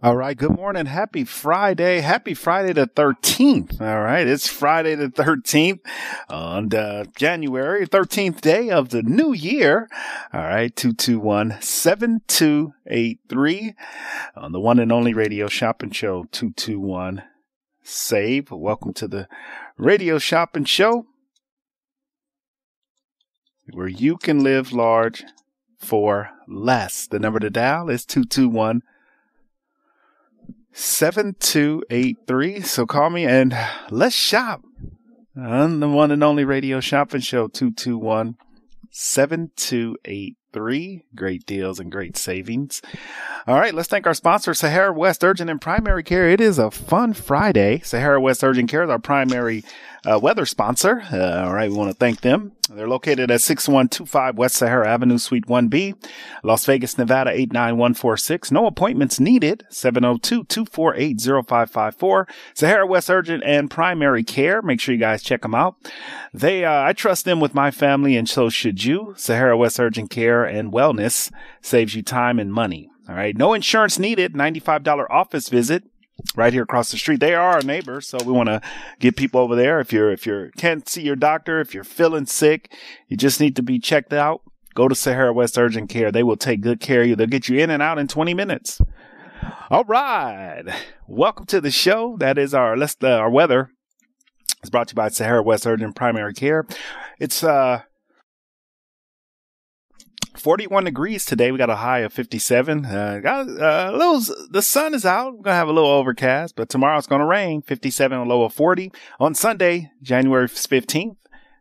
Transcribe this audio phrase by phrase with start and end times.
[0.00, 0.36] All right.
[0.36, 0.86] Good morning.
[0.86, 2.02] Happy Friday.
[2.02, 3.80] Happy Friday the 13th.
[3.80, 4.28] All right.
[4.28, 5.80] It's Friday the 13th
[6.28, 9.88] on uh, January 13th day of the new year.
[10.32, 10.76] All right.
[10.76, 13.74] 221 7283
[14.36, 17.24] on the one and only radio shopping show 221
[17.82, 18.52] save.
[18.52, 19.26] Welcome to the
[19.76, 21.06] radio shopping show
[23.72, 25.24] where you can live large
[25.76, 27.08] for less.
[27.08, 28.82] The number to dial is 221
[30.78, 32.60] 7283.
[32.60, 33.52] So call me and
[33.90, 34.62] let's shop
[35.36, 38.36] on the one and only radio shopping show 221
[38.92, 41.04] 7283.
[41.16, 42.80] Great deals and great savings.
[43.48, 46.28] All right, let's thank our sponsor, Sahara West Urgent and Primary Care.
[46.28, 47.80] It is a fun Friday.
[47.80, 49.64] Sahara West Urgent Care is our primary
[50.08, 51.02] uh, weather sponsor.
[51.12, 52.52] Uh, all right, we want to thank them.
[52.70, 55.94] They're located at 6125 West Sahara Avenue, Suite 1B,
[56.42, 58.50] Las Vegas, Nevada 89146.
[58.50, 59.66] No appointments needed.
[59.70, 62.28] 702-248-0554.
[62.54, 64.62] Sahara West Urgent and Primary Care.
[64.62, 65.76] Make sure you guys check them out.
[66.32, 69.14] They, uh, I trust them with my family and so should you.
[69.16, 71.30] Sahara West Urgent Care and Wellness
[71.62, 72.90] saves you time and money.
[73.08, 73.34] All right.
[73.36, 74.34] No insurance needed.
[74.34, 75.84] $95 office visit
[76.34, 77.20] right here across the street.
[77.20, 78.60] They are our neighbors, so we want to
[78.98, 79.80] get people over there.
[79.80, 82.72] If you're if you can't see your doctor, if you're feeling sick,
[83.08, 84.42] you just need to be checked out.
[84.74, 86.12] Go to Sahara West Urgent Care.
[86.12, 87.16] They will take good care of you.
[87.16, 88.80] They'll get you in and out in 20 minutes.
[89.70, 90.64] All right,
[91.06, 92.16] welcome to the show.
[92.18, 93.70] That is our let's uh, our weather.
[94.60, 96.66] It's brought to you by Sahara West Urgent Primary Care.
[97.18, 97.82] It's uh
[100.38, 101.52] 41 degrees today.
[101.52, 102.84] We got a high of 57.
[102.84, 105.36] Uh, got uh, a little, the sun is out.
[105.36, 107.62] We're going to have a little overcast, but tomorrow it's going to rain.
[107.62, 108.92] 57, a low of 40.
[109.20, 111.16] On Sunday, January 15th,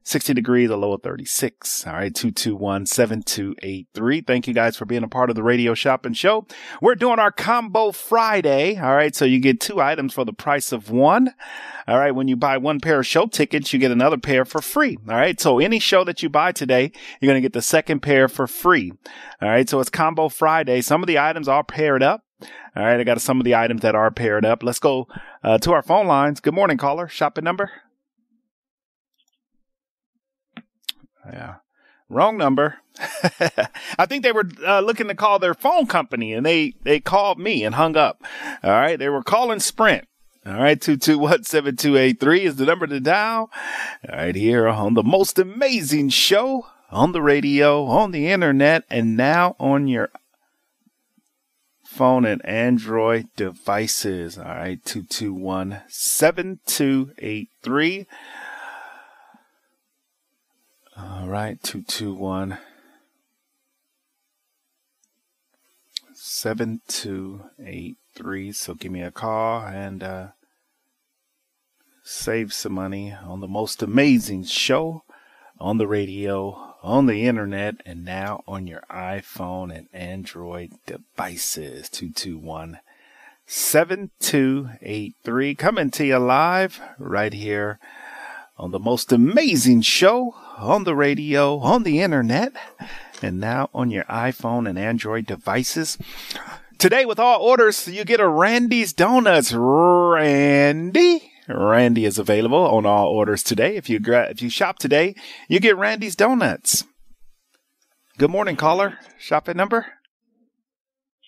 [0.07, 1.85] 60 degrees, a low of 36.
[1.85, 2.13] All right.
[2.13, 4.25] 221-7283.
[4.25, 6.47] Thank you guys for being a part of the radio shopping show.
[6.81, 8.79] We're doing our combo Friday.
[8.79, 9.13] All right.
[9.13, 11.33] So you get two items for the price of one.
[11.89, 12.15] All right.
[12.15, 14.97] When you buy one pair of show tickets, you get another pair for free.
[15.09, 15.37] All right.
[15.41, 18.47] So any show that you buy today, you're going to get the second pair for
[18.47, 18.93] free.
[19.41, 19.67] All right.
[19.67, 20.79] So it's combo Friday.
[20.79, 22.23] Some of the items are paired up.
[22.77, 22.97] All right.
[22.97, 24.63] I got some of the items that are paired up.
[24.63, 25.09] Let's go
[25.43, 26.39] uh, to our phone lines.
[26.39, 27.09] Good morning, caller.
[27.09, 27.71] Shopping number.
[31.31, 31.55] Yeah.
[32.09, 32.77] Wrong number.
[33.99, 37.37] I think they were uh, looking to call their phone company and they, they called
[37.37, 38.23] me and hung up.
[38.63, 38.97] All right.
[38.97, 40.07] They were calling Sprint.
[40.45, 40.79] All right.
[40.79, 43.51] 221-7283 is the number to dial.
[44.09, 44.35] All right.
[44.35, 49.89] Here on the most amazing show on the radio, on the internet, and now on
[49.89, 50.09] your
[51.83, 54.37] phone and Android devices.
[54.37, 54.83] All right.
[54.85, 58.07] 221 7283.
[60.99, 62.57] All right, 221
[66.15, 68.51] 7283.
[68.51, 70.29] So give me a call and uh,
[72.03, 75.03] save some money on the most amazing show
[75.59, 81.89] on the radio, on the internet, and now on your iPhone and Android devices.
[81.89, 82.79] 221
[83.45, 85.53] 7283.
[85.53, 87.77] Coming to you live right here
[88.57, 92.53] on the most amazing show on the radio, on the internet,
[93.21, 95.97] and now on your iPhone and Android devices.
[96.79, 99.53] Today, with all orders, you get a Randy's Donuts.
[99.53, 101.31] Randy.
[101.47, 103.77] Randy is available on all orders today.
[103.77, 105.15] If you gra- if you shop today,
[105.47, 106.83] you get Randy's Donuts.
[108.17, 108.97] Good morning, caller.
[109.19, 109.85] Shopping number?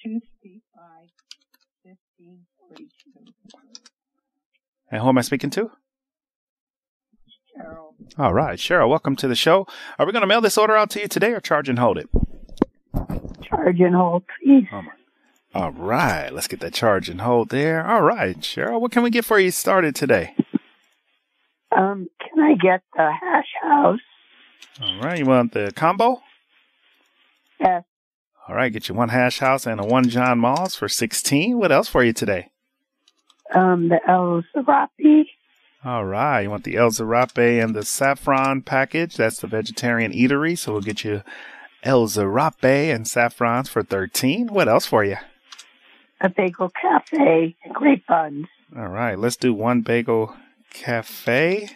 [0.03, 1.09] 235
[1.83, 3.09] 1542.
[4.91, 5.71] And who am I speaking to?
[8.17, 9.65] All right, Cheryl, welcome to the show.
[9.97, 11.97] Are we going to mail this order out to you today or charge and hold
[11.97, 12.09] it?
[13.43, 14.67] Charge and hold, please.
[15.53, 17.85] All right, let's get that charge and hold there.
[17.85, 20.35] All right, Cheryl, what can we get for you started today?
[21.71, 23.99] Um, can I get the hash house?
[24.81, 26.21] All right, you want the combo?
[27.59, 27.83] Yes.
[28.47, 31.57] All right, get you one hash house and a one John Moss for 16.
[31.57, 32.49] What else for you today?
[33.53, 35.25] Um, the El Zarape.
[35.85, 39.15] All right, you want the El Zarape and the saffron package.
[39.15, 40.57] That's the vegetarian eatery.
[40.57, 41.23] So we'll get you
[41.83, 44.47] El Zarape and saffrons for 13.
[44.47, 45.17] What else for you?
[46.21, 48.47] a bagel cafe, and great buns.
[48.75, 50.35] All right, let's do one bagel
[50.71, 51.69] cafe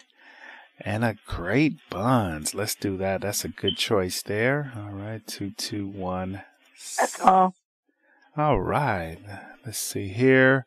[0.80, 2.54] and a great buns.
[2.54, 3.22] Let's do that.
[3.22, 4.74] That's a good choice there.
[4.76, 6.42] All right, two, two, one.
[7.00, 7.56] That's all.
[8.36, 9.18] All right,
[9.66, 10.66] let's see here.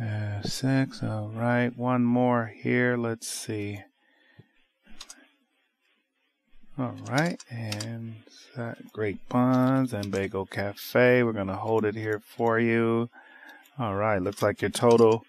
[0.00, 1.02] Uh, six.
[1.02, 2.96] All right, one more here.
[2.96, 3.80] Let's see.
[6.78, 8.16] All right, and
[8.56, 11.22] that great buns and bagel cafe.
[11.22, 13.08] We're gonna hold it here for you.
[13.78, 15.24] All right, looks like your total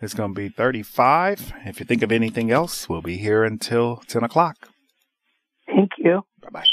[0.00, 1.52] is gonna be thirty-five.
[1.66, 4.68] If you think of anything else, we'll be here until ten o'clock.
[5.66, 6.22] Thank you.
[6.40, 6.66] Bye bye.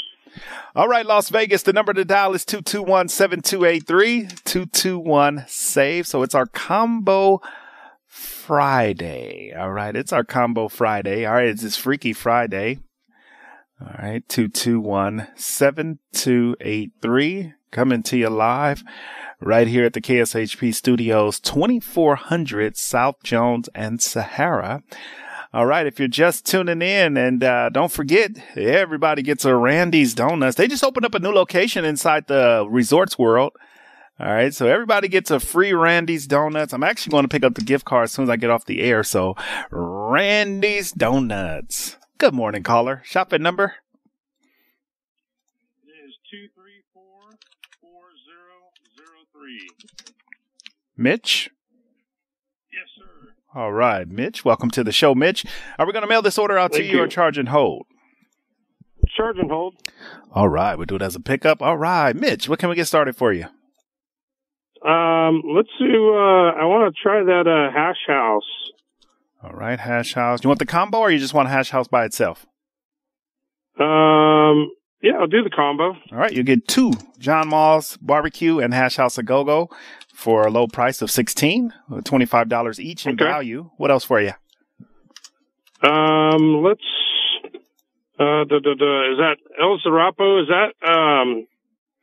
[0.74, 6.06] All right, Las Vegas, the number to dial is 221 7283 221 SAVE.
[6.06, 7.40] So it's our combo
[8.06, 9.52] Friday.
[9.56, 11.26] All right, it's our combo Friday.
[11.26, 12.78] All right, it's this Freaky Friday.
[13.80, 17.54] All right, 221 7283.
[17.70, 18.82] Coming to you live
[19.40, 24.82] right here at the KSHP studios, 2400 South Jones and Sahara.
[25.52, 30.14] All right, if you're just tuning in, and uh, don't forget, everybody gets a Randy's
[30.14, 30.54] Donuts.
[30.54, 33.54] They just opened up a new location inside the Resorts World.
[34.20, 36.72] All right, so everybody gets a free Randy's Donuts.
[36.72, 38.64] I'm actually going to pick up the gift card as soon as I get off
[38.64, 39.02] the air.
[39.02, 39.34] So,
[39.72, 41.96] Randy's Donuts.
[42.18, 43.02] Good morning, caller.
[43.04, 43.74] Shopping number?
[45.84, 47.30] It is two three four
[47.80, 49.68] four zero zero three.
[50.96, 51.50] Mitch?
[53.52, 54.44] All right, Mitch.
[54.44, 55.44] Welcome to the show, Mitch.
[55.76, 57.84] Are we going to mail this order out to Thank you, or charge and hold?
[59.16, 59.74] Charge and hold.
[60.32, 61.60] All right, we'll do it as a pickup.
[61.60, 63.46] All right, Mitch, what can we get started for you?
[64.88, 66.14] Um, let's do.
[66.14, 68.44] Uh, I want to try that uh, hash house.
[69.42, 70.44] All right, hash house.
[70.44, 72.46] You want the combo, or you just want hash house by itself?
[73.80, 74.70] Um,
[75.02, 75.96] yeah, I'll do the combo.
[76.12, 79.70] All right, you get two John Moss barbecue and hash house a go go
[80.20, 81.72] for a low price of sixteen,
[82.04, 83.24] twenty five dollars each in Okay.
[83.24, 83.70] value.
[83.78, 84.32] What else for you?
[85.82, 86.82] Um, let's.
[88.18, 90.42] Uh, da, da, da, is that El Zarapo?
[90.42, 91.46] Is that um,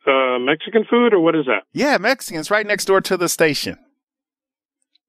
[0.07, 1.61] uh, Mexican food or what is that?
[1.73, 3.77] Yeah, Mexicans right next door to the station.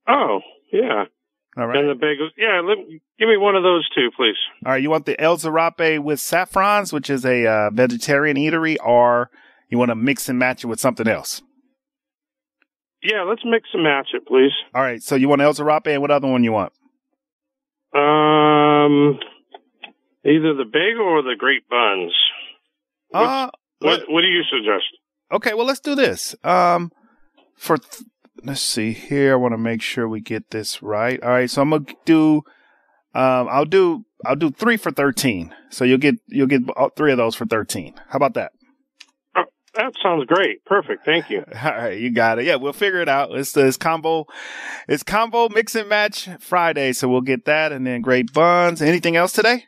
[0.06, 0.40] Oh,
[0.70, 1.04] yeah.
[1.56, 2.28] All right, And the bagels.
[2.36, 2.76] Yeah, let,
[3.18, 4.36] give me one of those two, please.
[4.66, 4.82] all right.
[4.82, 9.30] You want the El Zarape with saffrons, which is a uh, vegetarian eatery, or
[9.70, 11.40] you want to mix and match it with something else?
[13.02, 14.50] Yeah, let's mix and match it, please.
[14.74, 16.72] All right, so you want El Zarape, and what other one you want?
[17.94, 19.18] Um,
[20.24, 22.12] either the bagel or the great buns.
[23.14, 23.48] Uh,
[23.80, 24.84] What What do you suggest?
[25.32, 26.34] Okay, well, let's do this.
[26.42, 26.90] Um,
[27.56, 28.02] for th-
[28.44, 29.32] let's see here.
[29.34, 31.22] I want to make sure we get this right.
[31.22, 32.42] All right, so I'm gonna do.
[33.14, 34.04] Um, I'll do.
[34.26, 35.54] I'll do three for thirteen.
[35.70, 37.94] So you'll get you'll get all three of those for thirteen.
[38.08, 38.52] How about that?
[39.78, 40.64] That sounds great.
[40.64, 41.04] Perfect.
[41.04, 41.44] Thank you.
[41.62, 42.46] All right, you got it.
[42.46, 43.30] Yeah, we'll figure it out.
[43.30, 44.26] It's it's combo,
[44.88, 46.92] it's combo mix and match Friday.
[46.92, 48.82] So we'll get that, and then great buns.
[48.82, 49.66] Anything else today?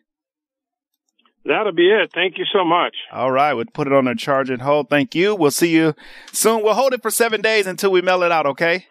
[1.44, 2.10] That'll be it.
[2.12, 2.96] Thank you so much.
[3.12, 4.90] All right, we'll put it on a charge and hold.
[4.90, 5.36] Thank you.
[5.36, 5.94] We'll see you
[6.32, 6.64] soon.
[6.64, 8.46] We'll hold it for seven days until we mail it out.
[8.46, 8.86] Okay.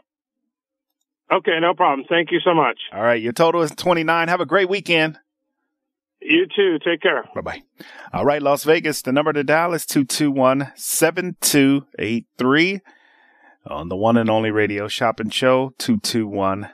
[1.29, 2.07] Okay, no problem.
[2.09, 2.79] Thank you so much.
[2.93, 4.29] All right, your total is 29.
[4.29, 5.19] Have a great weekend.
[6.29, 6.77] You too.
[6.86, 7.27] Take care.
[7.33, 7.63] Bye bye.
[8.13, 12.81] All right, Las Vegas, the number to dial is 221 7283
[13.65, 16.69] on the one and only radio shopping show 221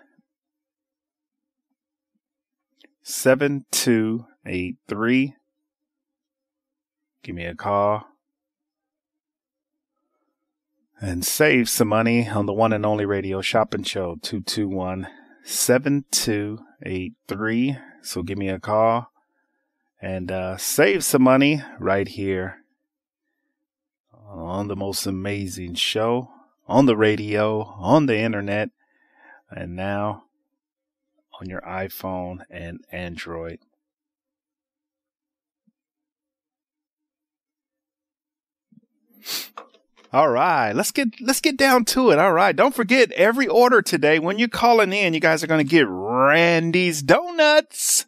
[3.02, 5.36] 7283.
[7.24, 8.04] Give me a call
[11.00, 15.08] and save some money on the one and only radio shopping show 221
[15.46, 17.78] 7283.
[18.02, 19.14] So give me a call
[20.06, 22.58] and uh, save some money right here
[24.30, 26.30] on the most amazing show
[26.68, 28.70] on the radio, on the internet,
[29.50, 30.26] and now
[31.42, 33.58] on your iPhone and Android.
[40.14, 42.20] All right, let's get let's get down to it.
[42.20, 45.66] All right, don't forget every order today when you're calling in, you guys are going
[45.66, 48.06] to get Randy's Donuts.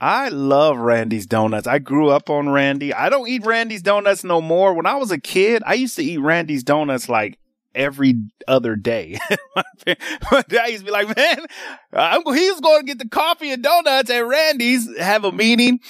[0.00, 1.66] I love Randy's Donuts.
[1.66, 2.92] I grew up on Randy.
[2.92, 4.74] I don't eat Randy's Donuts no more.
[4.74, 7.38] When I was a kid, I used to eat Randy's Donuts like
[7.74, 9.18] every other day.
[9.86, 11.46] My dad used to be like, man,
[11.92, 15.80] I'm, he was going to get the coffee and donuts at Randy's, have a meeting.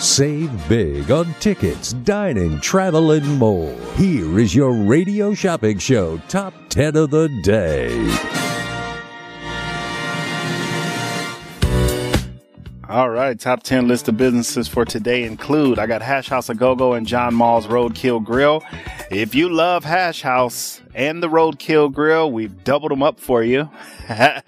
[0.04, 3.74] Save big on tickets, dining, travel, and more.
[3.96, 8.43] Here is your radio shopping show top 10 of the day.
[12.86, 16.54] All right, top 10 list of businesses for today include I got Hash House A
[16.54, 18.62] Go Go and John Mull's Roadkill Grill.
[19.10, 23.70] If you love Hash House and the Roadkill Grill, we've doubled them up for you.
[24.10, 24.42] All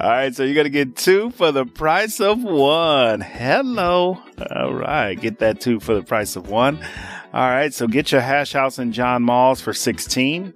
[0.00, 3.20] right, so you're going to get two for the price of one.
[3.20, 4.18] Hello.
[4.50, 6.84] All right, get that two for the price of one.
[7.34, 10.54] All right, so get your Hash House and John Mull's for 16.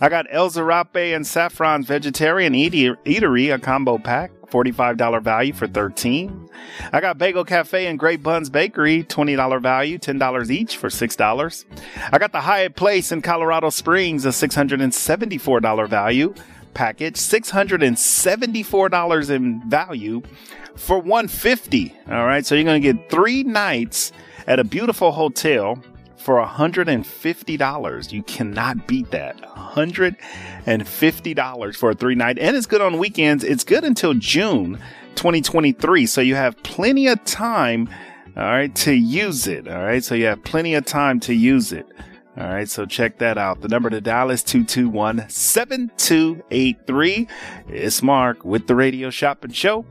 [0.00, 6.48] I got El Zarape and Saffron's Vegetarian Eatery, a combo pack, $45 value for 13
[6.92, 11.64] I got Bagel Cafe and Great Buns Bakery, $20 value, $10 each for $6.
[12.12, 16.32] I got the Hyatt Place in Colorado Springs, a $674 value
[16.74, 20.22] package, $674 in value
[20.76, 24.12] for 150 All right, so you're going to get three nights
[24.46, 25.82] at a beautiful hotel
[26.20, 28.12] for $150.
[28.12, 29.42] You cannot beat that.
[29.42, 32.38] $150 for a three night.
[32.38, 33.42] And it's good on weekends.
[33.42, 34.78] It's good until June
[35.16, 36.06] 2023.
[36.06, 37.88] So you have plenty of time,
[38.36, 39.66] all right, to use it.
[39.66, 40.04] All right.
[40.04, 41.86] So you have plenty of time to use it.
[42.36, 43.60] All right, so check that out.
[43.60, 47.26] The number to dial is 221 7283.
[47.68, 49.84] It's Mark with the Radio Shopping Show.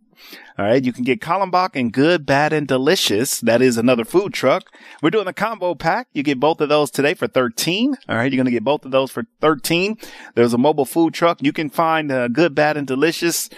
[0.58, 0.84] All right.
[0.84, 3.40] You can get Kallenbach and Good, Bad, and Delicious.
[3.40, 4.66] That is another food truck.
[5.02, 6.08] We're doing a combo pack.
[6.14, 7.96] You get both of those today for 13.
[8.08, 8.32] All right.
[8.32, 9.98] You're going to get both of those for 13.
[10.36, 11.42] There's a mobile food truck.
[11.42, 13.50] You can find uh, Good, Bad, and Delicious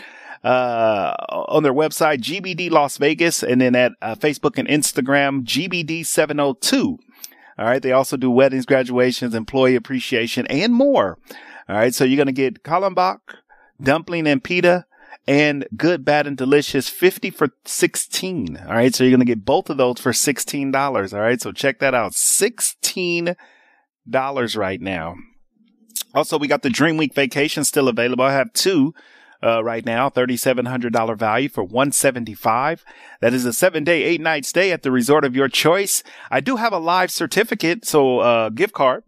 [0.44, 6.06] uh, on their website, GBD Las Vegas, and then at uh, Facebook and Instagram, GBD
[6.06, 6.98] 702.
[7.58, 7.82] All right.
[7.82, 11.18] They also do weddings, graduations, employee appreciation, and more.
[11.68, 11.94] All right.
[11.94, 13.20] So you're going to get Kallenbach,
[13.82, 14.86] dumpling and pita,
[15.28, 18.58] and good, bad, and delicious 50 for 16.
[18.58, 18.94] All right.
[18.94, 21.14] So you're going to get both of those for $16.
[21.14, 21.42] All right.
[21.42, 22.12] So check that out.
[22.12, 23.36] $16
[24.58, 25.16] right now.
[26.14, 28.24] Also, we got the Dream Week vacation still available.
[28.24, 28.94] I have two.
[29.44, 32.84] Uh, right now, $3,700 value for 175.
[33.22, 36.04] That is a seven day, eight night stay at the resort of your choice.
[36.32, 37.86] I do have a live certificate.
[37.86, 39.04] So, uh, gift card.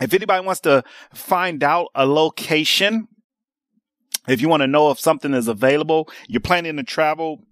[0.00, 0.82] If anybody wants to
[1.12, 3.08] find out a location,
[4.28, 7.42] if you want to know if something is available, you're planning to travel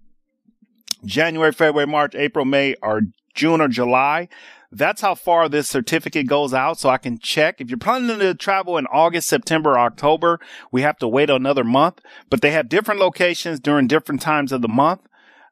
[1.05, 3.01] January, February, March, April, May, or
[3.33, 4.27] June or July.
[4.73, 6.79] that's how far this certificate goes out.
[6.79, 10.39] So I can check if you're planning to travel in August, September, October,
[10.71, 11.99] we have to wait another month,
[12.29, 15.01] but they have different locations during different times of the month.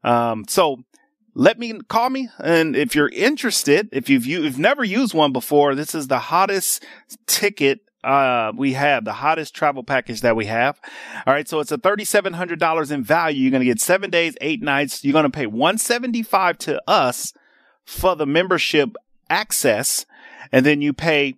[0.03, 0.83] Um, so
[1.33, 2.29] let me call me.
[2.39, 6.85] And if you're interested, if you've, you've never used one before, this is the hottest
[7.27, 10.79] ticket uh, we have the hottest travel package that we have.
[11.25, 11.47] All right.
[11.47, 13.41] So it's a $3,700 in value.
[13.41, 15.03] You're going to get seven days, eight nights.
[15.03, 17.33] You're going to pay 175 to us
[17.85, 18.95] for the membership
[19.29, 20.05] access.
[20.51, 21.35] And then you pay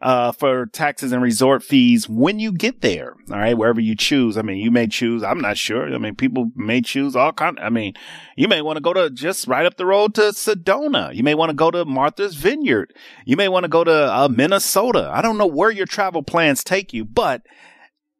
[0.00, 3.16] uh, for taxes and resort fees when you get there.
[3.30, 3.56] All right.
[3.56, 4.36] Wherever you choose.
[4.36, 5.22] I mean, you may choose.
[5.22, 5.92] I'm not sure.
[5.92, 7.58] I mean, people may choose all kind.
[7.60, 7.94] I mean,
[8.36, 11.14] you may want to go to just right up the road to Sedona.
[11.14, 12.94] You may want to go to Martha's Vineyard.
[13.26, 15.10] You may want to go to uh, Minnesota.
[15.12, 17.42] I don't know where your travel plans take you, but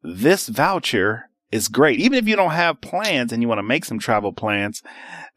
[0.02, 1.98] this voucher is great.
[1.98, 4.82] Even if you don't have plans and you want to make some travel plans,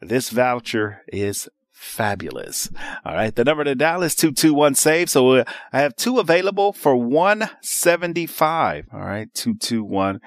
[0.00, 1.48] this voucher is
[1.84, 2.70] fabulous.
[3.04, 3.34] All right.
[3.34, 5.10] The number to dial is 221 save.
[5.10, 8.86] So uh, I have two available for 175.
[8.92, 9.32] All right.
[9.34, 10.20] 221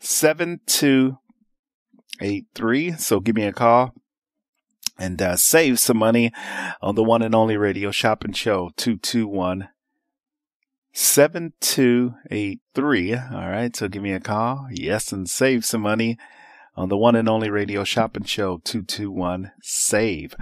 [0.00, 2.92] 7283.
[2.92, 3.94] So give me a call
[4.98, 6.32] and uh, save some money
[6.80, 9.68] on the one and only radio shopping show 221
[10.92, 13.14] 7283.
[13.14, 13.74] All right.
[13.76, 14.68] So give me a call.
[14.70, 15.12] Yes.
[15.12, 16.16] And save some money
[16.74, 20.34] on the one and only radio shopping show 221 save.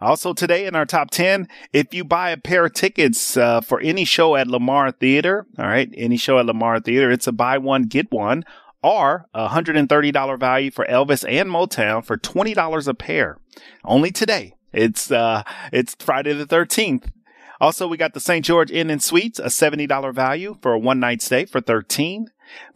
[0.00, 3.80] Also today in our top 10, if you buy a pair of tickets uh, for
[3.80, 7.58] any show at Lamar Theater, all right, any show at Lamar Theater, it's a buy
[7.58, 8.44] one get one
[8.82, 13.38] or a $130 value for Elvis and Motown for $20 a pair.
[13.84, 14.54] Only today.
[14.72, 17.10] It's uh it's Friday the 13th.
[17.60, 18.44] Also, we got the St.
[18.44, 22.26] George Inn and Suites, a $70 value for a one night stay for 13.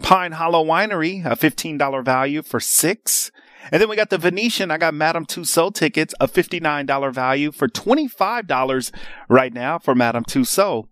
[0.02, 3.30] Pine Hollow Winery, a $15 value for six.
[3.70, 4.70] And then we got the Venetian.
[4.70, 8.92] I got Madame Tussauds tickets, a $59 value for $25
[9.28, 10.88] right now for Madame Tussauds.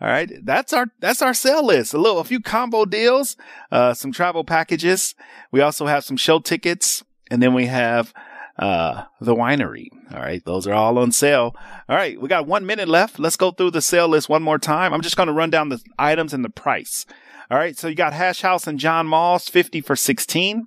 [0.00, 0.30] All right.
[0.44, 1.92] That's our, that's our sale list.
[1.92, 3.36] A little, a few combo deals,
[3.72, 5.14] uh, some travel packages.
[5.50, 8.12] We also have some show tickets and then we have,
[8.58, 9.88] uh, the winery.
[10.12, 10.44] All right.
[10.44, 11.54] Those are all on sale.
[11.88, 12.20] All right.
[12.20, 13.18] We got one minute left.
[13.18, 14.92] Let's go through the sale list one more time.
[14.92, 17.06] I'm just going to run down the items and the price.
[17.50, 17.78] All right.
[17.78, 20.66] So you got Hash House and John Moss, 50 for 16.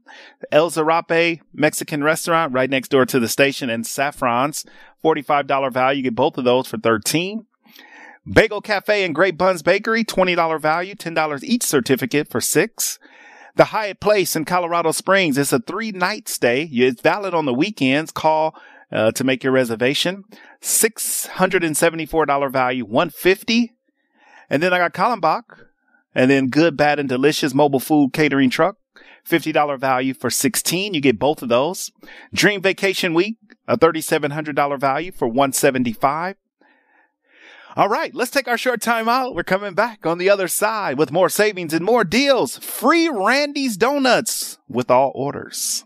[0.51, 4.65] El Zarape Mexican restaurant right next door to the station and Saffron's
[5.03, 5.97] $45 value.
[5.97, 7.45] You get both of those for 13.
[8.31, 12.99] Bagel Cafe and Great Buns Bakery, $20 value, $10 each certificate for six.
[13.55, 16.63] The Hyatt Place in Colorado Springs is a three night stay.
[16.71, 18.11] It's valid on the weekends.
[18.11, 18.55] Call
[18.91, 20.23] uh, to make your reservation.
[20.61, 23.73] $674 value, 150
[24.49, 25.43] And then I got Kallenbach
[26.13, 28.77] and then Good, Bad, and Delicious mobile food catering truck.
[29.27, 30.93] $50 value for 16.
[30.93, 31.91] You get both of those.
[32.33, 36.35] Dream Vacation Week, a $3,700 value for 175.
[37.75, 39.33] All right, let's take our short time out.
[39.33, 42.57] We're coming back on the other side with more savings and more deals.
[42.57, 45.85] Free Randy's Donuts with all orders.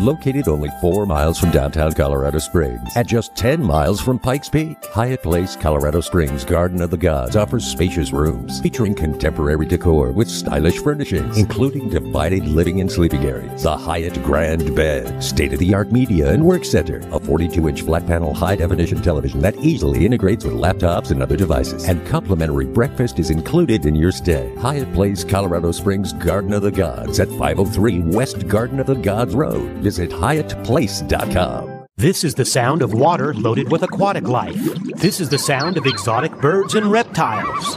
[0.00, 4.82] Located only four miles from downtown Colorado Springs, at just 10 miles from Pikes Peak,
[4.86, 10.28] Hyatt Place, Colorado Springs Garden of the Gods offers spacious rooms featuring contemporary decor with
[10.28, 16.44] stylish furnishings, including divided living and sleeping areas, the Hyatt Grand Bed, state-of-the-art media and
[16.44, 21.36] work center, a 42-inch flat panel high-definition television that easily integrates with laptops and other
[21.36, 24.54] devices, and complimentary breakfast is included in your stay.
[24.56, 29.34] Hyatt Place, Colorado Springs Garden of the Gods at 503 West Garden of the Gods
[29.34, 29.81] Road.
[29.82, 31.86] Visit HyattPlace.com.
[31.96, 34.56] This is the sound of water loaded with aquatic life.
[34.96, 37.76] This is the sound of exotic birds and reptiles.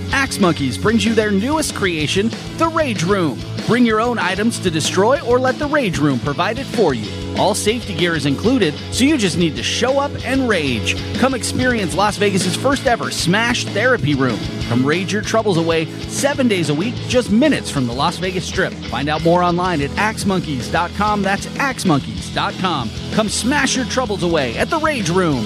[0.11, 3.39] Axe Monkeys brings you their newest creation, the Rage Room.
[3.67, 7.09] Bring your own items to destroy or let the Rage Room provide it for you.
[7.37, 10.95] All safety gear is included, so you just need to show up and rage.
[11.19, 14.39] Come experience Las Vegas's first ever Smash Therapy Room.
[14.67, 18.45] Come rage your troubles away seven days a week, just minutes from the Las Vegas
[18.45, 18.73] Strip.
[18.73, 21.21] Find out more online at axemonkeys.com.
[21.21, 22.89] That's axemonkeys.com.
[23.13, 25.45] Come smash your troubles away at the Rage Room.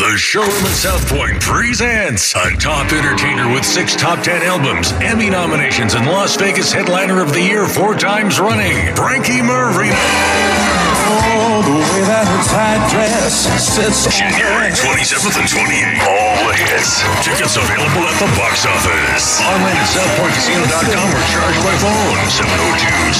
[0.00, 5.28] The Showroom at South Point presents a top entertainer with six top ten albums, Emmy
[5.28, 9.92] nominations, and Las Vegas Headliner of the Year four times running, Frankie Marino.
[9.92, 16.00] Oh, the way that her tight dress sits on January 27th and 28th.
[16.08, 17.04] All the hits.
[17.20, 19.44] Tickets available at the box office.
[19.44, 22.16] Online at southpointcasino.com or charge by phone.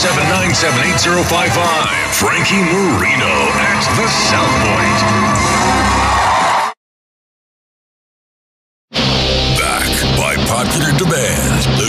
[0.00, 1.60] 702-797-8055.
[2.16, 3.36] Frankie Marino
[3.68, 5.49] at the South Point.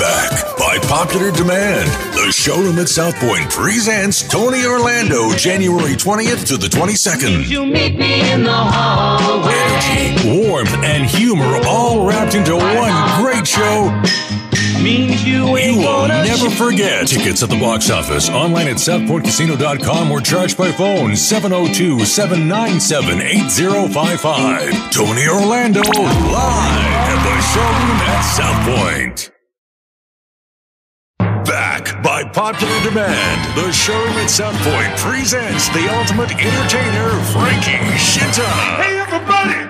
[0.00, 6.56] Back by popular demand, the showroom at South Point presents Tony Orlando January 20th to
[6.56, 7.46] the 22nd.
[7.46, 9.52] You meet me in the hallway.
[9.52, 13.90] Energy, warmth, and humor all wrapped into one great show
[14.82, 17.06] Means you you will never forget.
[17.06, 24.90] Tickets at the box office, online at southpointcasino.com or charged by phone 702 797 8055.
[24.90, 29.39] Tony Orlando live at the showroom at South Point.
[31.80, 38.44] Back by popular demand, the showroom at South Point presents the ultimate entertainer, Frankie Scinta.
[38.76, 39.64] Hey, everybody.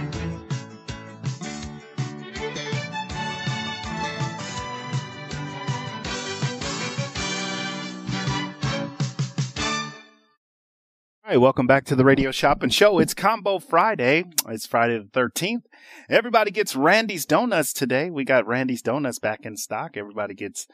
[11.31, 12.99] Right, welcome back to the Radio Shopping Show.
[12.99, 14.25] It's Combo Friday.
[14.49, 15.61] It's Friday the 13th.
[16.09, 18.09] Everybody gets Randy's Donuts today.
[18.09, 19.95] We got Randy's Donuts back in stock.
[19.95, 20.67] Everybody gets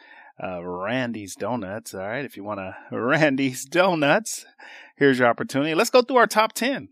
[0.43, 1.93] uh, Randy's Donuts.
[1.93, 4.47] All right, if you want a Randy's Donuts,
[4.95, 5.75] here's your opportunity.
[5.75, 6.89] Let's go through our top 10.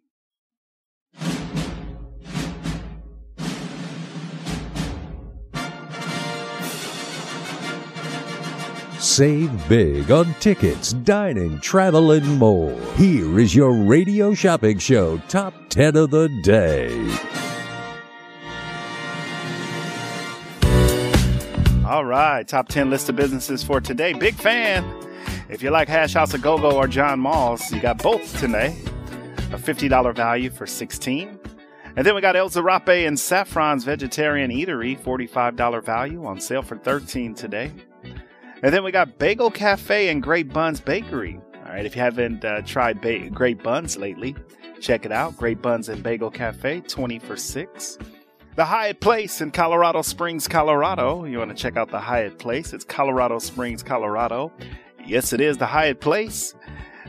[9.15, 12.77] Save big on tickets, dining, travel, and more.
[12.97, 16.89] Here is your Radio Shopping Show Top 10 of the Day.
[21.85, 24.11] All right, top 10 list of businesses for today.
[24.11, 24.83] Big fan.
[25.47, 28.77] If you like Hash House of Go Go or John Mull's, you got both today.
[29.53, 31.39] A $50 value for 16
[31.97, 36.75] and then we got El Zarape and Saffron's Vegetarian Eatery, $45 value on sale for
[36.75, 37.71] 13 today.
[38.65, 41.39] And then we got Bagel Cafe and Great Buns Bakery.
[41.53, 44.35] All right, if you haven't uh, tried ba- Great Buns lately,
[44.81, 45.37] check it out.
[45.37, 47.99] Great Buns and Bagel Cafe, 20 for 6.
[48.55, 51.25] The Hyatt Place in Colorado Springs, Colorado.
[51.25, 52.73] You want to check out the Hyatt Place?
[52.73, 54.51] It's Colorado Springs, Colorado.
[55.05, 56.55] Yes, it is the Hyatt Place.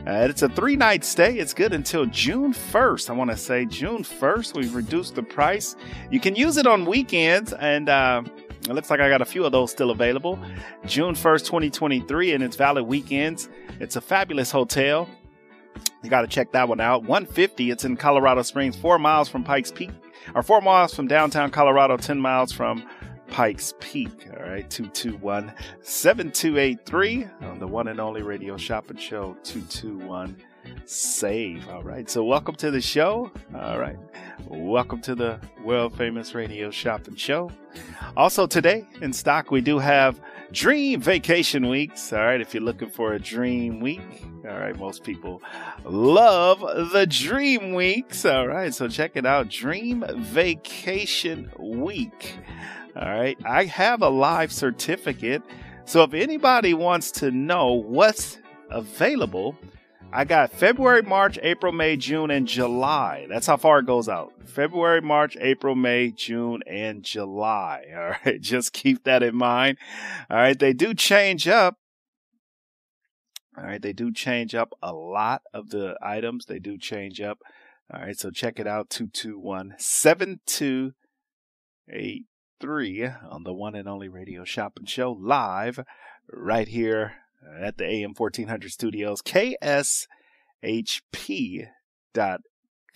[0.05, 1.39] Uh, it's a three night stay.
[1.39, 3.09] It's good until June 1st.
[3.09, 4.55] I want to say June 1st.
[4.55, 5.75] We've reduced the price.
[6.11, 8.21] You can use it on weekends, and uh,
[8.69, 10.39] it looks like I got a few of those still available.
[10.85, 13.49] June 1st, 2023, and it's valid weekends.
[13.79, 15.09] It's a fabulous hotel.
[16.03, 17.03] You got to check that one out.
[17.03, 17.71] 150.
[17.71, 19.91] It's in Colorado Springs, four miles from Pikes Peak,
[20.35, 22.87] or four miles from downtown Colorado, 10 miles from
[23.27, 24.27] Pikes Peak.
[24.31, 30.37] All right, 221 7283 on the one and only radio shopping show 221
[30.85, 31.67] Save.
[31.69, 33.31] All right, so welcome to the show.
[33.55, 33.97] All right,
[34.47, 37.51] welcome to the world famous radio shopping show.
[38.15, 40.19] Also, today in stock, we do have
[40.51, 42.13] Dream Vacation Weeks.
[42.13, 45.41] All right, if you're looking for a dream week, all right, most people
[45.83, 48.25] love the Dream Weeks.
[48.25, 52.37] All right, so check it out Dream Vacation Week.
[52.99, 53.37] All right.
[53.45, 55.43] I have a live certificate.
[55.85, 58.39] So if anybody wants to know what's
[58.71, 59.55] available,
[60.17, 63.27] I got February, March, April, May, June, and July.
[63.29, 64.33] That's how far it goes out.
[64.47, 67.85] February, March, April, May, June, and July.
[67.95, 68.41] All right.
[68.41, 69.77] Just keep that in mind.
[70.27, 70.57] All right.
[70.57, 71.77] They do change up.
[73.55, 73.79] All right.
[73.79, 76.47] They do change up a lot of the items.
[76.47, 77.37] They do change up.
[77.93, 78.17] All right.
[78.17, 82.25] So check it out 221 7288
[82.59, 85.85] three on the one and only radio shopping show live
[86.27, 87.17] right here
[87.59, 89.71] at the AM 1400 studios, kshp.com.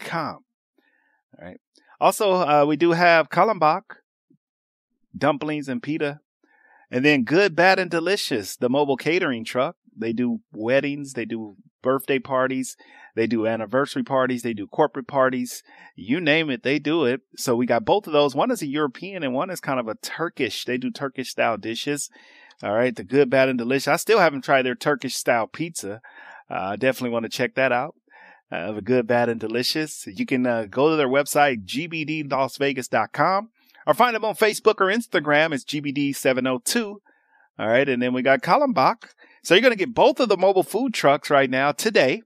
[0.10, 1.60] All right.
[1.99, 3.84] Also, uh, we do have Kallenbach,
[5.15, 6.19] dumplings and pita,
[6.89, 9.75] and then Good, Bad, and Delicious, the mobile catering truck.
[9.95, 12.75] They do weddings, they do birthday parties,
[13.15, 15.63] they do anniversary parties, they do corporate parties,
[15.95, 17.21] you name it, they do it.
[17.36, 18.34] So we got both of those.
[18.34, 20.65] One is a European and one is kind of a Turkish.
[20.65, 22.10] They do Turkish style dishes.
[22.63, 23.88] All right, the good, bad, and delicious.
[23.88, 26.02] I still haven't tried their Turkish style pizza.
[26.50, 27.95] Uh, I definitely want to check that out.
[28.52, 30.06] Uh, the good, bad, and delicious.
[30.06, 33.50] You can uh, go to their website, gbdlasvegas.com,
[33.88, 35.54] or find them on Facebook or Instagram.
[35.54, 36.95] It's gbd702.
[37.60, 39.10] All right, and then we got Kallenbach.
[39.43, 42.21] So you're going to get both of the mobile food trucks right now today.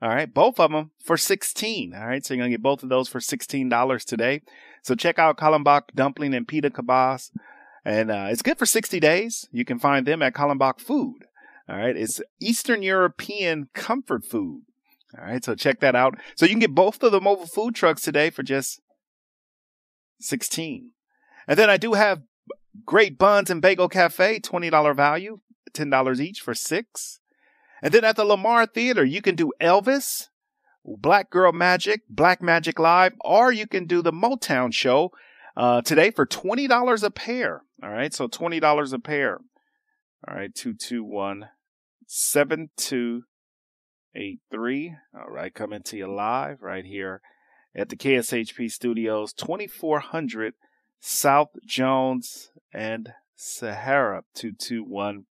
[0.00, 1.94] All right, both of them for 16.
[1.94, 4.42] All right, so you're going to get both of those for $16 today.
[4.82, 7.30] So check out Kallenbach Dumpling and Pita Kebabs.
[7.84, 9.48] And uh, it's good for 60 days.
[9.50, 11.24] You can find them at Kallenbach Food.
[11.68, 14.62] All right, it's Eastern European comfort food.
[15.16, 16.16] All right, so check that out.
[16.36, 18.80] So you can get both of the mobile food trucks today for just
[20.20, 20.90] 16.
[21.46, 22.22] And then I do have
[22.84, 25.40] Great Buns and Bagel Cafe, $20 value,
[25.74, 27.20] $10 each for six.
[27.82, 30.28] And then at the Lamar Theater, you can do Elvis,
[30.84, 35.12] Black Girl Magic, Black Magic Live, or you can do the Motown show
[35.56, 37.64] uh, today for $20 a pair.
[37.82, 39.38] All right, so $20 a pair.
[40.28, 41.48] All right, 221
[42.06, 44.94] 7283.
[45.14, 47.22] All right, coming to you live right here
[47.74, 50.54] at the KSHP Studios, 2400
[51.00, 55.24] South Jones and Sahara, 221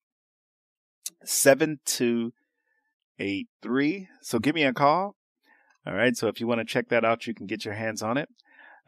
[1.23, 4.07] 7283.
[4.21, 5.15] So give me a call.
[5.85, 6.15] All right.
[6.15, 8.29] So if you want to check that out, you can get your hands on it.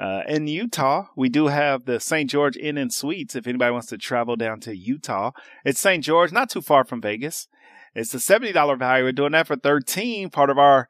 [0.04, 2.30] Uh, in Utah, we do have the St.
[2.30, 3.38] George Inn and Suites.
[3.38, 5.32] If anybody wants to travel down to Utah,
[5.64, 6.04] it's St.
[6.04, 7.48] George, not too far from Vegas.
[7.96, 9.06] It's a $70 value.
[9.06, 10.90] We're doing that for 13, part of our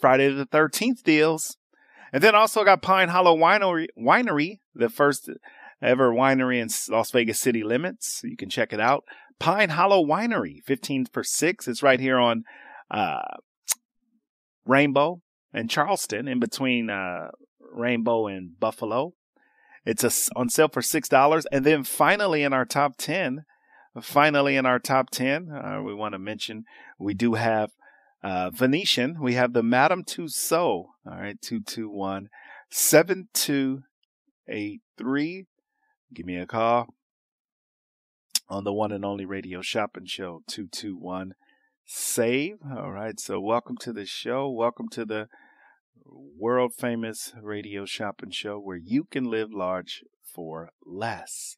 [0.00, 1.56] Friday the 13th deals.
[2.12, 5.30] And then also got Pine Hollow Winery, Winery, the first
[5.80, 8.22] ever winery in Las Vegas city limits.
[8.24, 9.04] You can check it out.
[9.38, 11.68] Pine Hollow Winery, 15 for 6.
[11.68, 12.42] It's right here on
[12.90, 13.22] uh,
[14.66, 15.20] Rainbow
[15.52, 17.28] and Charleston, in between uh,
[17.72, 19.14] Rainbow and Buffalo.
[19.84, 21.44] It's a, on sale for $6.
[21.50, 23.44] And then finally in our top 10,
[24.00, 26.64] finally in our top 10, uh, we want to mention
[26.98, 27.70] we do have
[28.22, 29.20] uh, Venetian.
[29.20, 30.86] We have the Madame Tussauds.
[31.06, 32.30] All right, 221
[32.70, 35.46] 7283.
[36.14, 36.94] Give me a call
[38.48, 41.32] on the one and only radio shopping show 221
[41.86, 45.26] save all right so welcome to the show welcome to the
[46.04, 50.02] world famous radio shopping show where you can live large
[50.34, 51.56] for less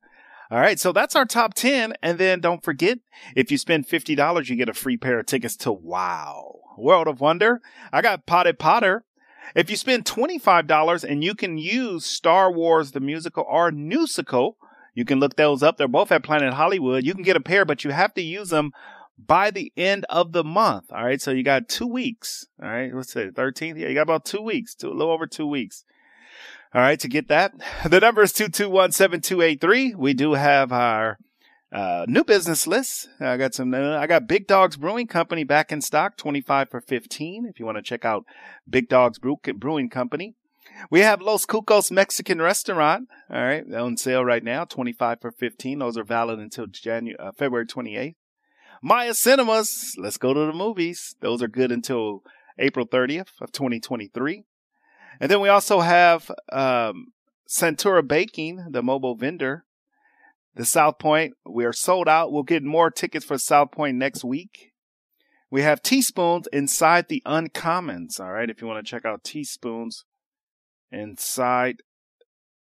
[0.51, 1.95] All right, so that's our top 10.
[2.03, 2.99] And then don't forget,
[3.35, 7.21] if you spend $50, you get a free pair of tickets to Wow, World of
[7.21, 7.61] Wonder.
[7.93, 9.05] I got Potted Potter.
[9.55, 14.57] If you spend $25 and you can use Star Wars the musical or Newsical,
[14.95, 15.77] you can look those up.
[15.77, 17.05] They're both at Planet Hollywood.
[17.05, 18.73] You can get a pair, but you have to use them
[19.19, 20.93] by the end of the month.
[20.93, 21.21] All right.
[21.21, 22.47] So you got two weeks.
[22.63, 22.95] All right.
[22.95, 23.79] Let's say 13th.
[23.79, 23.89] Yeah.
[23.89, 25.85] You got about two weeks, a little over two weeks.
[26.75, 26.99] All right.
[27.01, 27.53] To get that,
[27.89, 29.95] the number is 221 7283.
[29.95, 31.19] We do have our
[31.73, 33.09] uh, new business list.
[33.21, 36.81] I got some, uh, I got Big Dogs Brewing Company back in stock, 25 for
[36.81, 37.47] 15.
[37.47, 38.25] If you want to check out
[38.69, 40.35] Big Dogs Brew- Brewing Company.
[40.91, 43.09] We have Los Cucos Mexican Restaurant.
[43.31, 43.65] All right.
[43.75, 45.79] On sale right now, 25 for 15.
[45.79, 48.17] Those are valid until January, uh, February 28th.
[48.87, 49.97] Maya Cinemas.
[49.97, 51.17] Let's go to the movies.
[51.21, 52.23] Those are good until
[52.59, 54.45] April 30th of 2023.
[55.19, 57.07] And then we also have, um,
[57.49, 59.65] Santura Baking, the mobile vendor.
[60.55, 62.31] The South Point, we are sold out.
[62.31, 64.73] We'll get more tickets for South Point next week.
[65.51, 68.21] We have teaspoons inside the uncommons.
[68.21, 68.51] All right.
[68.51, 70.05] If you want to check out teaspoons
[70.93, 71.77] inside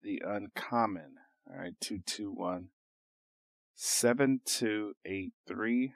[0.04, 1.16] the uncommon.
[1.50, 1.74] All right.
[1.80, 2.68] 221
[3.76, 5.92] 7283.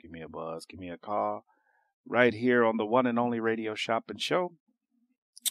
[0.00, 0.64] Give me a buzz.
[0.66, 1.44] Give me a call.
[2.08, 4.52] Right here on the one and only radio shop and show.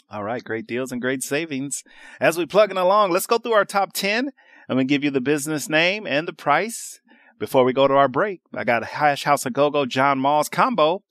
[0.09, 1.83] All right, great deals and great savings.
[2.19, 4.31] As we plugging along, let's go through our top 10.
[4.67, 6.99] I'm going to give you the business name and the price
[7.39, 8.41] before we go to our break.
[8.53, 11.03] I got a Hash House of Go-Go John Mull's combo,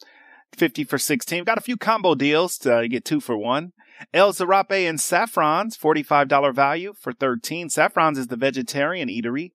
[0.57, 1.44] 50 for 16.
[1.44, 3.73] Got a few combo deals to uh, get two for one.
[4.13, 7.69] El Zarape and Saffron's, $45 value for 13.
[7.69, 9.53] Saffron's is the vegetarian eatery.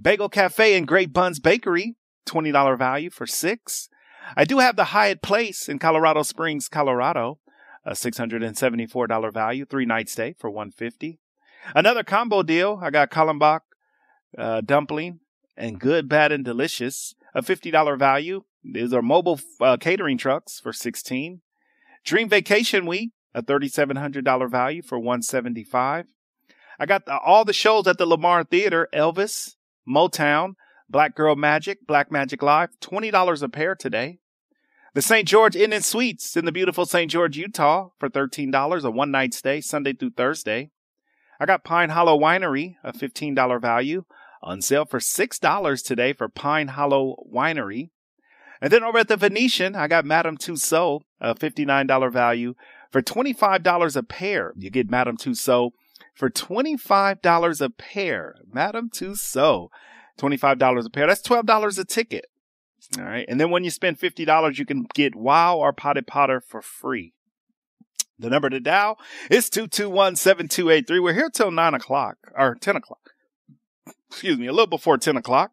[0.00, 3.88] Bagel Cafe and Great Buns Bakery, $20 value for six.
[4.36, 7.38] I do have the Hyatt Place in Colorado Springs, Colorado,
[7.84, 11.18] a $674 value, three night stay for 150.
[11.74, 12.80] Another combo deal.
[12.82, 13.60] I got Kallenbach
[14.36, 15.20] uh, dumpling
[15.56, 18.42] and good, bad, and delicious, a $50 value.
[18.64, 21.40] These are mobile uh, catering trucks for 16.
[22.04, 26.06] Dream Vacation Week, a $3,700 value for 175.
[26.78, 29.54] I got the, all the shows at the Lamar Theater, Elvis,
[29.88, 30.54] Motown,
[30.88, 34.18] Black Girl Magic, Black Magic Live, $20 a pair today.
[34.94, 35.26] The St.
[35.26, 37.10] George Inn and Suites in the beautiful St.
[37.10, 40.70] George, Utah for $13, a one night stay, Sunday through Thursday.
[41.40, 44.04] I got Pine Hollow Winery, a $15 value,
[44.40, 47.90] on sale for $6 today for Pine Hollow Winery.
[48.60, 52.54] And then over at the Venetian, I got Madame Tussauds, a $59 value
[52.94, 54.52] for $25 a pair.
[54.56, 55.72] You get Madame Tussauds
[56.14, 58.36] for $25 a pair.
[58.52, 59.70] Madame Tussauds,
[60.16, 61.08] $25 a pair.
[61.08, 62.26] That's $12 a ticket.
[62.96, 63.24] All right.
[63.28, 67.14] And then when you spend $50, you can get Wow or Potted Potter for free.
[68.16, 68.96] The number to dial
[69.28, 71.02] is 221-7283.
[71.02, 73.10] We're here till 9 o'clock or 10 o'clock.
[74.08, 75.50] Excuse me, a little before 10 o'clock.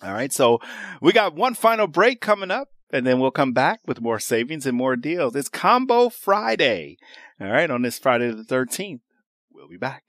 [0.00, 0.32] All right.
[0.32, 0.60] So
[1.02, 4.66] we got one final break coming up and then we'll come back with more savings
[4.66, 5.36] and more deals.
[5.36, 6.96] It's Combo Friday.
[7.40, 7.70] All right.
[7.70, 9.00] On this Friday the 13th.
[9.52, 10.08] We'll be back.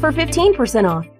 [0.00, 1.19] for 15% off.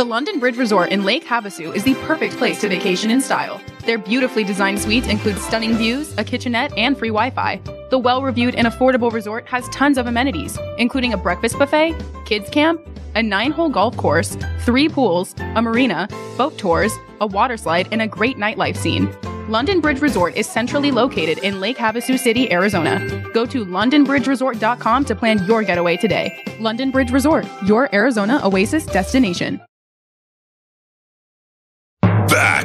[0.00, 3.60] The London Bridge Resort in Lake Havasu is the perfect place to vacation in style.
[3.84, 7.60] Their beautifully designed suites include stunning views, a kitchenette, and free Wi Fi.
[7.90, 12.48] The well reviewed and affordable resort has tons of amenities, including a breakfast buffet, kids
[12.48, 12.80] camp,
[13.14, 18.00] a nine hole golf course, three pools, a marina, boat tours, a water slide, and
[18.00, 19.14] a great nightlife scene.
[19.50, 23.00] London Bridge Resort is centrally located in Lake Havasu City, Arizona.
[23.34, 26.42] Go to londonbridgeresort.com to plan your getaway today.
[26.58, 29.60] London Bridge Resort, your Arizona oasis destination.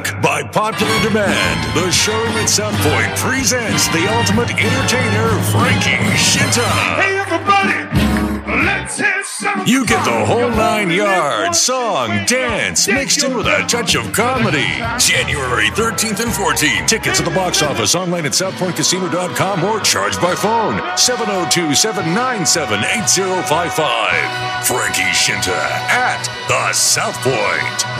[0.06, 6.62] Back by popular demand, the showroom at South Point presents the ultimate entertainer, Frankie Scinta.
[6.94, 13.36] Hey, everybody, let's have some You get the whole nine yards song, dance, mixed in
[13.36, 14.68] with a touch of comedy.
[15.00, 16.86] January 13th and 14th.
[16.86, 24.66] Tickets at the box office online at SouthPointCasino.com or charged by phone 702 797 8055.
[24.66, 25.56] Frankie Scinta
[25.90, 27.95] at the South Point.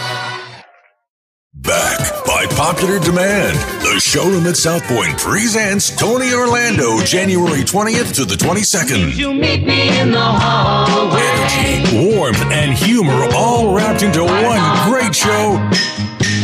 [1.57, 8.25] Back by popular demand, the showroom at South Point presents Tony Orlando January 20th to
[8.25, 9.17] the 22nd.
[9.17, 11.23] You meet me in the hallway.
[11.23, 15.59] Energy, warmth, and humor all wrapped into one great show.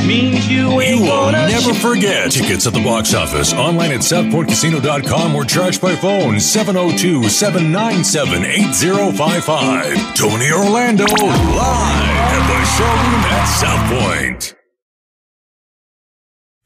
[0.07, 2.33] Means you You will never forget.
[2.33, 10.15] Tickets at the box office, online at SouthPointCasino.com or charged by phone 702 797 8055.
[10.17, 14.55] Tony Orlando live at the showroom at South Point.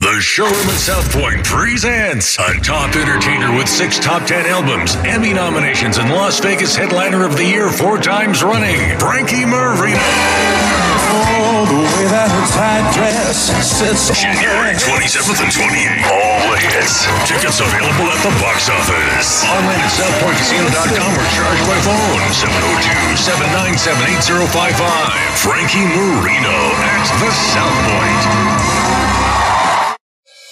[0.06, 5.34] The showroom at South Point presents a top entertainer with six top ten albums, Emmy
[5.34, 9.98] nominations, and Las Vegas headliner of the year four times running, Frankie Marino.
[9.98, 16.06] Oh, the way that her tight dress sits January 27th and 28th.
[16.06, 17.02] All the hits.
[17.26, 19.42] Tickets available at the box office.
[19.42, 24.86] Online at SouthPointCasino.com or charge by phone 702 797 8055.
[25.34, 26.58] Frankie Marino
[26.94, 29.05] at the South Point.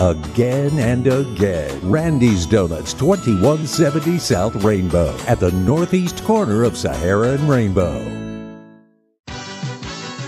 [0.00, 1.78] again and again.
[1.88, 8.28] Randy's Donuts, 2170 South Rainbow, at the northeast corner of Sahara and Rainbow.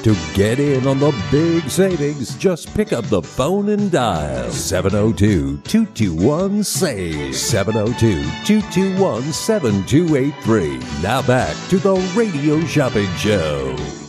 [0.03, 5.59] To get in on the big savings, just pick up the phone and dial 702
[5.59, 10.79] 221 SAVE 702 221 7283.
[11.03, 14.02] Now back to the Radio Shopping Show.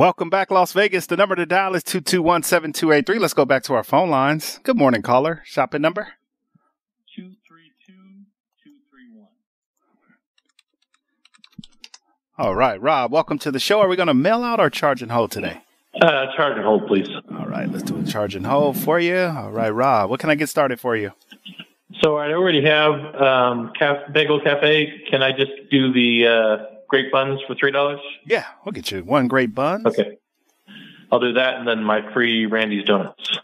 [0.00, 1.04] Welcome back, Las Vegas.
[1.04, 3.18] The number to dial is 221 7283.
[3.18, 4.58] Let's go back to our phone lines.
[4.62, 5.42] Good morning, caller.
[5.44, 6.14] Shopping number?
[7.14, 7.92] 232
[8.64, 9.26] 231.
[12.38, 13.80] All right, Rob, welcome to the show.
[13.80, 15.60] Are we going to mail out or charge and hold today?
[16.00, 17.10] Uh, charge and hold, please.
[17.38, 19.18] All right, let's do a charge and hold for you.
[19.18, 21.12] All right, Rob, what can I get started for you?
[22.00, 25.02] So I already have um, Caf- Bagel Cafe.
[25.10, 28.00] Can I just do the uh, grape buns for three dollars?
[28.26, 29.86] Yeah, we'll get you one great bun.
[29.86, 30.18] Okay,
[31.10, 33.38] I'll do that, and then my free Randy's donuts.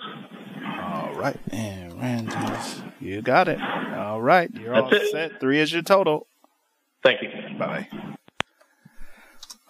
[0.83, 3.61] All right, and Randy's, you got it.
[3.61, 5.11] All right, you're That's all it.
[5.11, 5.41] set.
[5.41, 6.27] Three is your total.
[7.03, 7.31] Thank you.
[7.59, 7.89] Bye.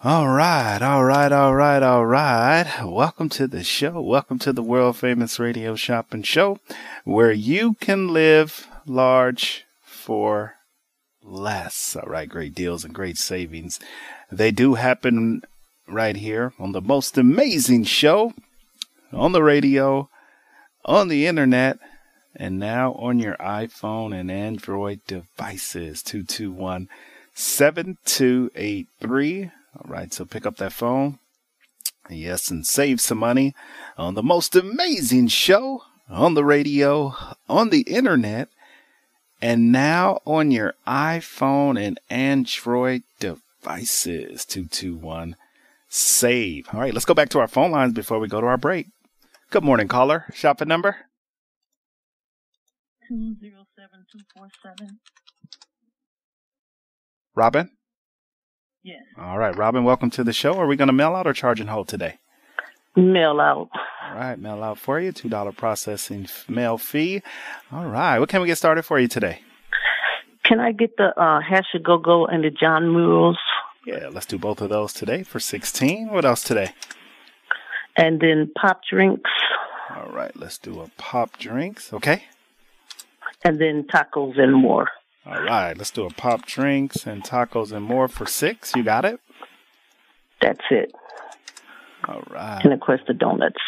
[0.03, 2.81] All right, all right, all right, all right.
[2.83, 3.99] Welcome to the show.
[4.01, 6.59] Welcome to the world famous radio shopping show
[7.03, 10.56] where you can live large for
[11.27, 11.95] less.
[11.95, 13.79] All right, great deals and great savings.
[14.31, 15.41] They do happen
[15.87, 18.33] right here on the most amazing show
[19.13, 20.09] on the radio,
[20.85, 21.77] on the internet,
[22.35, 26.03] and now on your iPhone and Android devices.
[26.03, 26.89] 221
[27.33, 29.51] 7283.
[29.75, 31.19] All right, so pick up that phone.
[32.09, 33.53] Yes, and save some money
[33.97, 37.13] on the most amazing show on the radio,
[37.49, 38.47] on the internet,
[39.41, 44.45] and now on your iPhone and Android devices.
[44.45, 45.35] 221
[45.89, 46.67] save.
[46.73, 48.87] All right, let's go back to our phone lines before we go to our break.
[49.49, 50.25] Good morning, caller.
[50.33, 50.97] Shopping number?
[53.07, 54.99] Two zero seven two four seven.
[57.35, 57.69] Robin?
[58.83, 59.03] Yes.
[59.17, 60.57] All right, Robin, welcome to the show.
[60.57, 62.17] Are we going to mail out or charge and hold today?
[62.97, 63.69] Mail out.
[64.09, 65.11] All right, mail out for you.
[65.13, 67.21] $2 processing mail fee.
[67.71, 69.41] All right, what can we get started for you today?
[70.43, 73.37] Can I get the uh, hash a go go and the John Mull's,
[73.85, 76.71] Yeah, let's do both of those today for 16 What else today?
[77.97, 79.29] and then pop drinks,
[79.95, 82.23] All right, let's do a pop drinks, okay?
[83.43, 84.87] and then tacos and more?
[85.25, 89.03] All right, let's do a pop drinks and tacos and more for 6 You got
[89.05, 89.19] it?
[90.41, 90.91] That's it.
[92.07, 92.61] All right.
[92.63, 93.61] And of course the donuts.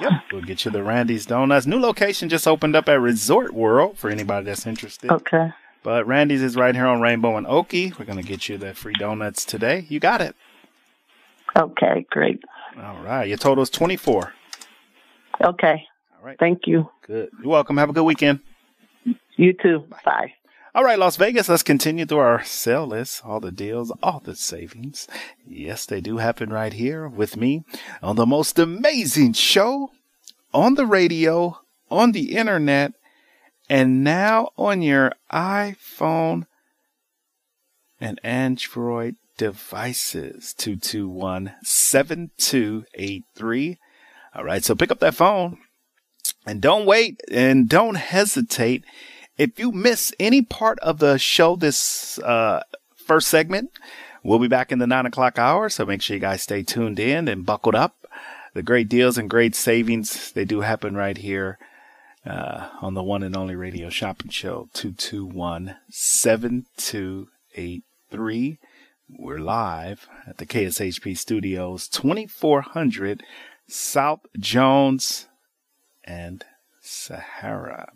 [0.00, 0.12] Yep.
[0.32, 1.66] We'll get you the Randy's Donuts.
[1.66, 5.10] New location just opened up at Resort World for anybody that's interested.
[5.10, 5.50] Okay.
[5.82, 7.92] But Randy's is right here on Rainbow and Oakey.
[7.98, 9.84] We're going to get you the free donuts today.
[9.88, 10.34] You got it.
[11.58, 12.40] Okay, great.
[12.80, 13.28] All right.
[13.28, 14.32] Your total is 24.
[15.44, 15.84] Okay.
[16.16, 16.38] All right.
[16.38, 16.88] Thank you.
[17.06, 17.30] Good.
[17.40, 17.76] You're welcome.
[17.76, 18.40] Have a good weekend.
[19.36, 19.84] You too.
[20.04, 20.32] Bye.
[20.74, 24.34] All right, Las Vegas, let's continue through our sale list, all the deals, all the
[24.34, 25.06] savings.
[25.46, 27.64] Yes, they do happen right here with me
[28.02, 29.90] on the most amazing show
[30.54, 31.58] on the radio,
[31.90, 32.94] on the internet,
[33.68, 36.46] and now on your iPhone
[38.00, 40.54] and Android devices.
[40.54, 43.78] 221 7283.
[44.34, 45.58] All right, so pick up that phone
[46.46, 48.86] and don't wait and don't hesitate.
[49.42, 52.62] If you miss any part of the show this uh,
[52.94, 53.72] first segment,
[54.22, 55.68] we'll be back in the nine o'clock hour.
[55.68, 58.06] So make sure you guys stay tuned in and buckled up.
[58.54, 61.58] The great deals and great savings, they do happen right here
[62.24, 68.58] uh, on the one and only radio shopping show, 221 7283.
[69.08, 73.24] We're live at the KSHP studios, 2400
[73.66, 75.26] South Jones
[76.04, 76.44] and
[76.80, 77.90] Sahara.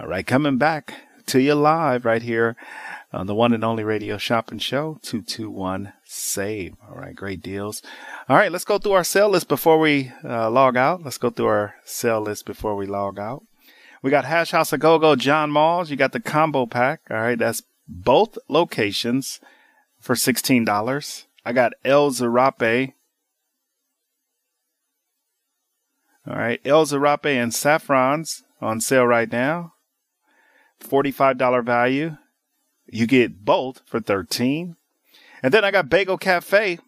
[0.00, 0.94] All right, coming back
[1.26, 2.56] to you live right here
[3.12, 6.74] on the one and only radio shopping show, 221 Save.
[6.88, 7.82] All right, great deals.
[8.26, 11.02] All right, let's go through our sale list before we uh, log out.
[11.02, 13.44] Let's go through our sale list before we log out.
[14.02, 15.90] We got Hash House a Go Go John Mull's.
[15.90, 17.02] You got the combo pack.
[17.10, 19.38] All right, that's both locations
[20.00, 21.26] for $16.
[21.44, 22.94] I got El Zarape.
[26.26, 29.74] All right, El Zarape and Saffrons on sale right now.
[30.80, 32.16] $45 value.
[32.86, 34.76] You get both for 13
[35.42, 36.78] And then I got Bagel Cafe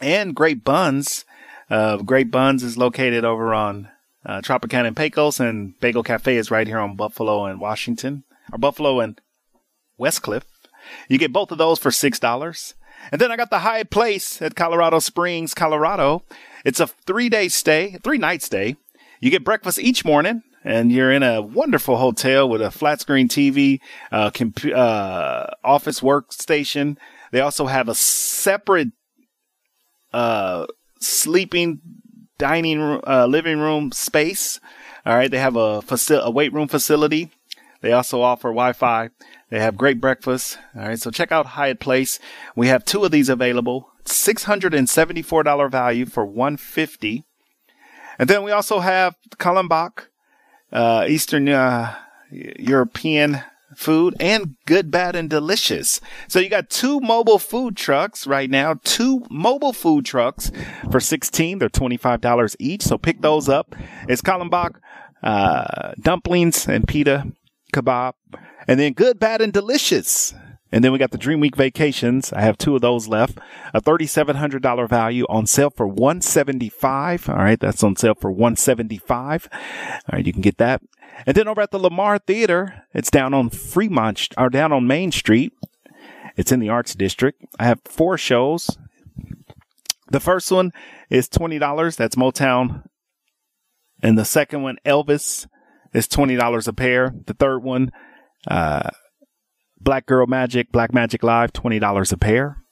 [0.00, 1.24] and Great Buns.
[1.70, 3.88] Uh, Great Buns is located over on
[4.26, 8.58] uh, Tropicana and Pecos, and Bagel Cafe is right here on Buffalo and Washington, or
[8.58, 9.20] Buffalo and
[9.98, 10.42] Westcliff.
[11.08, 12.74] You get both of those for $6.
[13.12, 16.24] And then I got the Hyatt Place at Colorado Springs, Colorado.
[16.64, 18.76] It's a three day stay, three night stay.
[19.20, 23.28] You get breakfast each morning and you're in a wonderful hotel with a flat screen
[23.28, 23.80] TV,
[24.12, 26.96] uh, comp- uh, office workstation.
[27.30, 28.88] They also have a separate,
[30.12, 30.66] uh,
[31.00, 31.80] sleeping
[32.38, 34.60] dining room, uh, living room space.
[35.04, 35.30] All right.
[35.30, 37.30] They have a faci- a weight room facility.
[37.80, 39.10] They also offer Wi-Fi
[39.50, 40.58] They have great breakfast.
[40.76, 42.18] All right, so check out Hyatt Place.
[42.54, 43.88] We have two of these available.
[44.04, 47.24] $674 value for 150
[48.18, 50.08] And then we also have Kallenbach,
[50.72, 51.94] uh, Eastern uh,
[52.30, 53.42] European
[53.76, 56.00] food and good, bad, and delicious.
[56.26, 60.50] So you got two mobile food trucks right now, two mobile food trucks
[60.90, 61.58] for 16.
[61.58, 62.82] They're $25 each.
[62.82, 63.74] So pick those up.
[64.08, 64.76] It's Kallenbach,
[65.22, 67.32] uh, dumplings and pita
[67.72, 68.14] kebab
[68.68, 70.34] and then good, bad, and delicious.
[70.70, 72.32] And then we got the Dream Week vacations.
[72.32, 73.38] I have two of those left.
[73.72, 77.28] A $3,700 value on sale for 175.
[77.28, 77.58] All right.
[77.58, 79.48] That's on sale for 175.
[79.52, 79.60] All
[80.12, 80.26] right.
[80.26, 80.82] You can get that.
[81.26, 85.10] And then over at the Lamar Theater, it's down on Fremont or down on Main
[85.10, 85.52] Street.
[86.36, 87.42] It's in the Arts District.
[87.58, 88.78] I have four shows.
[90.10, 90.72] The first one
[91.10, 91.96] is $20.
[91.96, 92.84] That's Motown.
[94.02, 95.46] And the second one, Elvis,
[95.92, 97.12] is $20 a pair.
[97.26, 97.90] The third one,
[98.46, 98.90] uh,
[99.80, 102.64] Black Girl Magic, Black Magic Live, $20 a pair.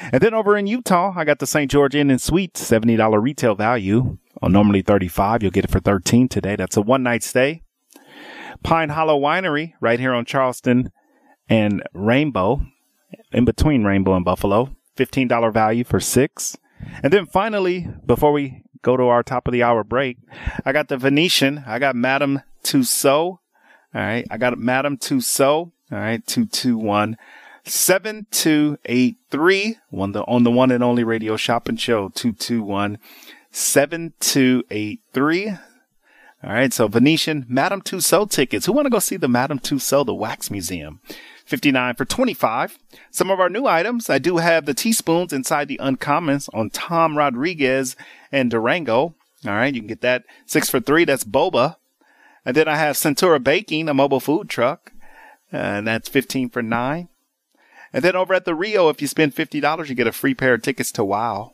[0.00, 1.70] And then over in Utah, I got the St.
[1.70, 4.18] George Inn and Suites, $70 retail value.
[4.42, 6.56] On normally 35, you'll get it for 13 today.
[6.56, 7.62] That's a one night stay.
[8.62, 10.90] Pine Hollow Winery, right here on Charleston
[11.48, 12.62] and Rainbow,
[13.32, 16.56] in between Rainbow and Buffalo, $15 value for six.
[17.02, 20.18] And then finally, before we go to our top of the hour break,
[20.64, 21.64] I got the Venetian.
[21.66, 23.40] I got Madame Tussaud.
[23.40, 23.40] All
[23.94, 24.26] right.
[24.30, 25.72] I got Madame Tussauds.
[25.92, 26.26] All right.
[26.26, 27.16] 221
[27.64, 32.98] 7283 on the, on the one and only radio shopping show 221
[33.50, 35.48] 7283.
[35.48, 35.58] All
[36.42, 36.72] right.
[36.72, 38.66] So Venetian Madame Tussauds tickets.
[38.66, 41.00] Who want to go see the Madame Tussauds, the wax museum?
[41.46, 42.78] 59 for 25.
[43.10, 44.10] Some of our new items.
[44.10, 47.94] I do have the teaspoons inside the uncommons on Tom Rodriguez
[48.32, 49.14] and Durango.
[49.46, 49.72] All right.
[49.72, 51.04] You can get that six for three.
[51.04, 51.76] That's boba.
[52.44, 54.92] And then I have Santura Baking, a mobile food truck.
[55.52, 57.08] And that's 15 for nine.
[57.92, 60.54] And then over at the Rio, if you spend $50, you get a free pair
[60.54, 61.52] of tickets to WOW.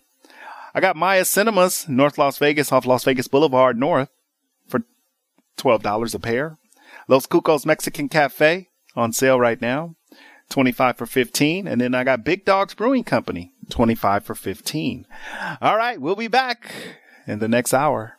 [0.74, 4.09] I got Maya Cinemas, North Las Vegas, off Las Vegas Boulevard North
[4.66, 4.84] for
[5.59, 6.59] $12 a pair.
[7.09, 9.97] Los Cucos Mexican Cafe on sale right now,
[10.49, 11.68] 25 for 15.
[11.68, 15.07] And then I got Big Dogs Brewing Company, 25 for 15.
[15.61, 16.72] All right, we'll be back
[17.26, 18.18] in the next hour.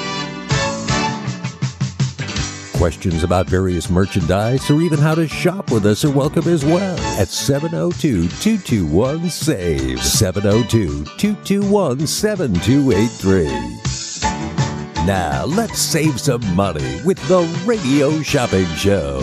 [2.81, 6.97] Questions about various merchandise or even how to shop with us are welcome as well
[7.19, 15.05] at 702 221 SAVE, 702 221 7283.
[15.05, 19.19] Now, let's save some money with the Radio Shopping Show.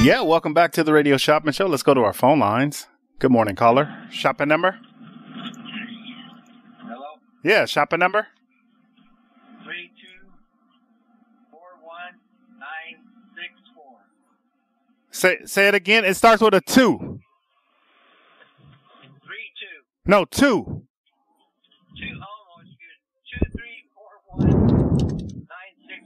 [0.00, 1.66] Yeah, welcome back to the Radio Shopping Show.
[1.66, 2.86] Let's go to our phone lines.
[3.18, 3.94] Good morning, caller.
[4.10, 4.78] Shopping number?
[6.78, 7.18] Hello?
[7.44, 8.28] Yeah, shopping number?
[15.12, 16.04] Say say it again.
[16.04, 17.20] It starts with a two.
[19.24, 20.64] Three two No, two.
[20.64, 22.98] two oh good.
[23.30, 26.00] Two three four one nine six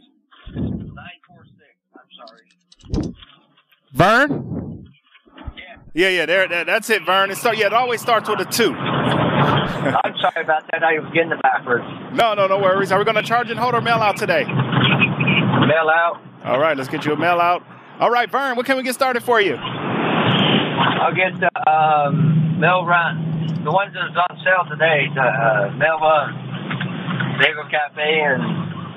[0.55, 1.73] nine four six.
[1.95, 3.15] I'm sorry.
[3.93, 4.85] Vern?
[5.95, 7.31] Yeah, yeah, there, there that's it, Vern.
[7.31, 8.75] It start, yeah, it always starts with a two.
[8.75, 10.83] I'm sorry about that.
[10.83, 11.85] I was getting it backwards.
[12.13, 12.93] No, no, no worries.
[12.93, 14.45] Are we going to charge and hold or mail out today?
[14.45, 16.21] Mail out.
[16.45, 17.63] All right, let's get you a mail out.
[17.99, 19.55] All right, Vern, what can we get started for you?
[19.57, 23.63] I'll get the um, mail run.
[23.65, 25.09] The ones that's on sale today.
[25.15, 28.43] The uh, Melva Bagel Cafe and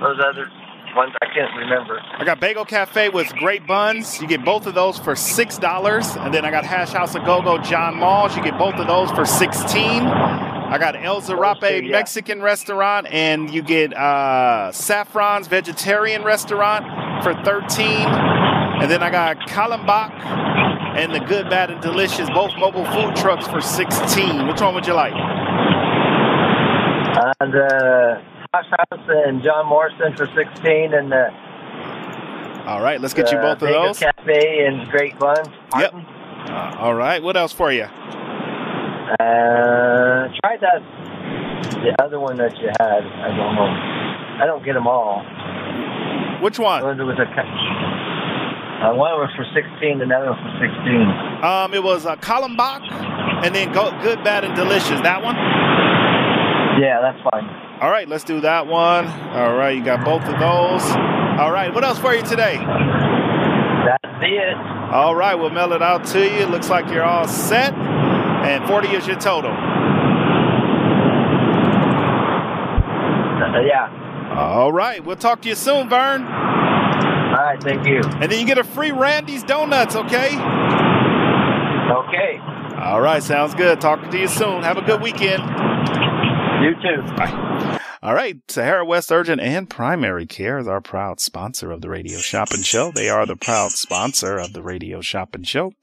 [0.02, 0.52] those other
[0.96, 2.02] ones I can't remember.
[2.18, 4.20] I got Bagel Cafe with great buns.
[4.20, 7.24] You get both of those for six dollars, and then I got Hash House of
[7.24, 8.36] Go Go John Mull's.
[8.36, 10.02] You get both of those for sixteen.
[10.04, 11.92] I got El Zarape yeah.
[11.92, 18.39] Mexican restaurant, and you get uh, Saffron's Vegetarian restaurant for thirteen.
[18.82, 20.12] And then I got Kallenbach
[20.98, 24.48] and the Good, Bad, and Delicious, both mobile food trucks for sixteen.
[24.48, 25.14] Which one would you like?
[25.14, 25.18] Uh,
[27.42, 28.22] the
[28.54, 31.30] Hash House and John Morrison for 16 and the
[32.66, 34.00] All right, let's get you Uh, both of those.
[34.00, 35.50] Cafe and Great Buns.
[35.78, 35.94] Yep.
[35.94, 37.84] Uh, all right, what else for you?
[37.84, 37.90] Uh,
[40.40, 40.82] try that.
[41.84, 43.04] The other one that you had.
[43.04, 43.68] I don't know.
[44.42, 45.24] I don't get them all.
[46.42, 46.82] Which one?
[46.98, 47.26] There was a.
[48.80, 51.44] Uh, one was for 16, another one for 16.
[51.44, 52.88] Um, it was uh, Kallenbach,
[53.44, 55.02] and then go, Good, Bad, and Delicious.
[55.02, 55.36] That one.
[56.82, 57.44] Yeah, that's fine.
[57.82, 59.06] All right, let's do that one.
[59.08, 60.84] All right, you got both of those.
[61.40, 62.56] All right, what else for you today?
[62.56, 64.56] That's it.
[64.94, 66.46] All right, we'll mail it out to you.
[66.46, 69.52] Looks like you're all set, and 40 is your total.
[73.42, 74.36] Uh, yeah.
[74.38, 76.59] All right, we'll talk to you soon, Vern.
[77.50, 78.02] Right, thank you.
[78.22, 80.28] And then you get a free Randy's Donuts, okay?
[80.28, 80.38] Okay.
[82.78, 83.82] All right, sounds good.
[83.82, 84.62] Talking to you soon.
[84.62, 85.42] Have a good weekend.
[86.62, 87.02] You too.
[87.16, 87.80] Bye.
[88.04, 92.20] All right, Sahara West Urgent and Primary Care is our proud sponsor of the Radio
[92.20, 92.92] Shopping Show.
[92.92, 95.74] They are the proud sponsor of the Radio Shopping Show,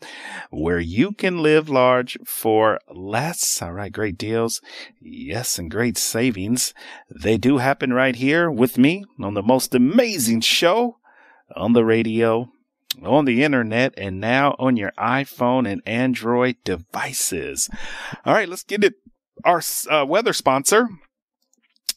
[0.50, 3.60] where you can live large for less.
[3.60, 4.60] All right, great deals.
[5.00, 6.72] Yes, and great savings.
[7.10, 10.98] They do happen right here with me on the most amazing show
[11.56, 12.50] on the radio,
[13.02, 17.68] on the internet, and now on your iPhone and Android devices.
[18.24, 18.94] All right, let's get it.
[19.44, 20.88] Our uh, weather sponsor.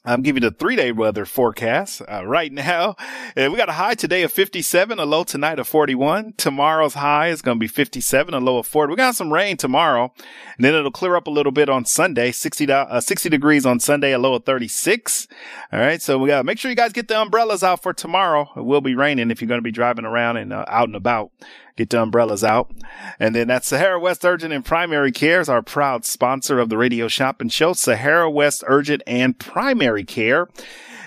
[0.06, 2.95] I'm giving the three day weather forecast uh, right now.
[3.36, 6.36] Uh, we got a high today of 57, a low tonight of 41.
[6.38, 8.91] Tomorrow's high is going to be 57, a low of 40.
[8.91, 10.14] We got some rain tomorrow,
[10.56, 12.32] and then it'll clear up a little bit on Sunday.
[12.32, 15.28] 60, uh, 60 degrees on Sunday, a low of 36.
[15.74, 17.91] All right, so we got to make sure you guys get the umbrellas out for
[17.91, 18.50] tomorrow.
[18.56, 20.95] It will be raining if you're going to be driving around and uh, out and
[20.95, 21.32] about.
[21.80, 22.69] Get the umbrellas out.
[23.21, 26.77] And then that's Sahara West Urgent and Primary Care is our proud sponsor of the
[26.77, 27.71] Radio Shopping Show.
[27.71, 30.49] Sahara West Urgent and Primary Care.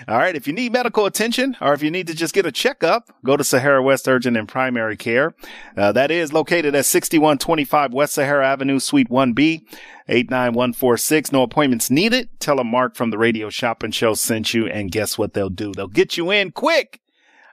[0.07, 0.35] All right.
[0.35, 3.37] If you need medical attention or if you need to just get a checkup, go
[3.37, 5.35] to Sahara West Urgent and Primary Care.
[5.77, 9.61] Uh, that is located at 6125 West Sahara Avenue, Suite 1B,
[10.07, 11.31] 89146.
[11.31, 12.29] No appointments needed.
[12.39, 15.71] Tell them Mark from the Radio Shopping Show sent you and guess what they'll do?
[15.71, 17.02] They'll get you in quick.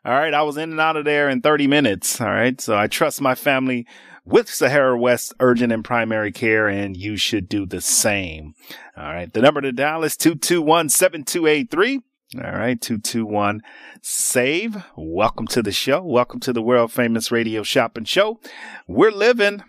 [0.03, 0.33] All right.
[0.33, 2.21] I was in and out of there in 30 minutes.
[2.21, 2.59] All right.
[2.59, 3.87] So I trust my family
[4.25, 8.55] with Sahara West Urgent and Primary Care, and you should do the same.
[8.97, 9.31] All right.
[9.31, 12.01] The number to dial is 221 7283.
[12.37, 12.81] All right.
[12.81, 13.61] 221
[14.01, 14.83] save.
[14.97, 16.03] Welcome to the show.
[16.03, 18.41] Welcome to the world famous radio shopping show.
[18.89, 19.63] We're living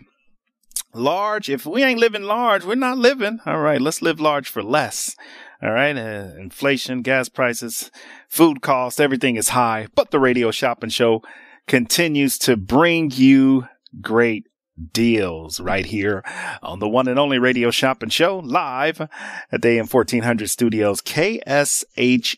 [0.94, 1.50] large.
[1.50, 3.40] If we ain't living large, we're not living.
[3.44, 3.82] All right.
[3.82, 5.14] Let's live large for less.
[5.62, 5.96] All right.
[5.96, 7.90] Uh, inflation, gas prices,
[8.28, 11.22] food costs, everything is high, but the radio shopping show
[11.68, 13.68] continues to bring you
[14.00, 14.46] great
[14.92, 16.24] deals right here
[16.62, 22.36] on the one and only radio shopping show live at the AM 1400 studios KSHP.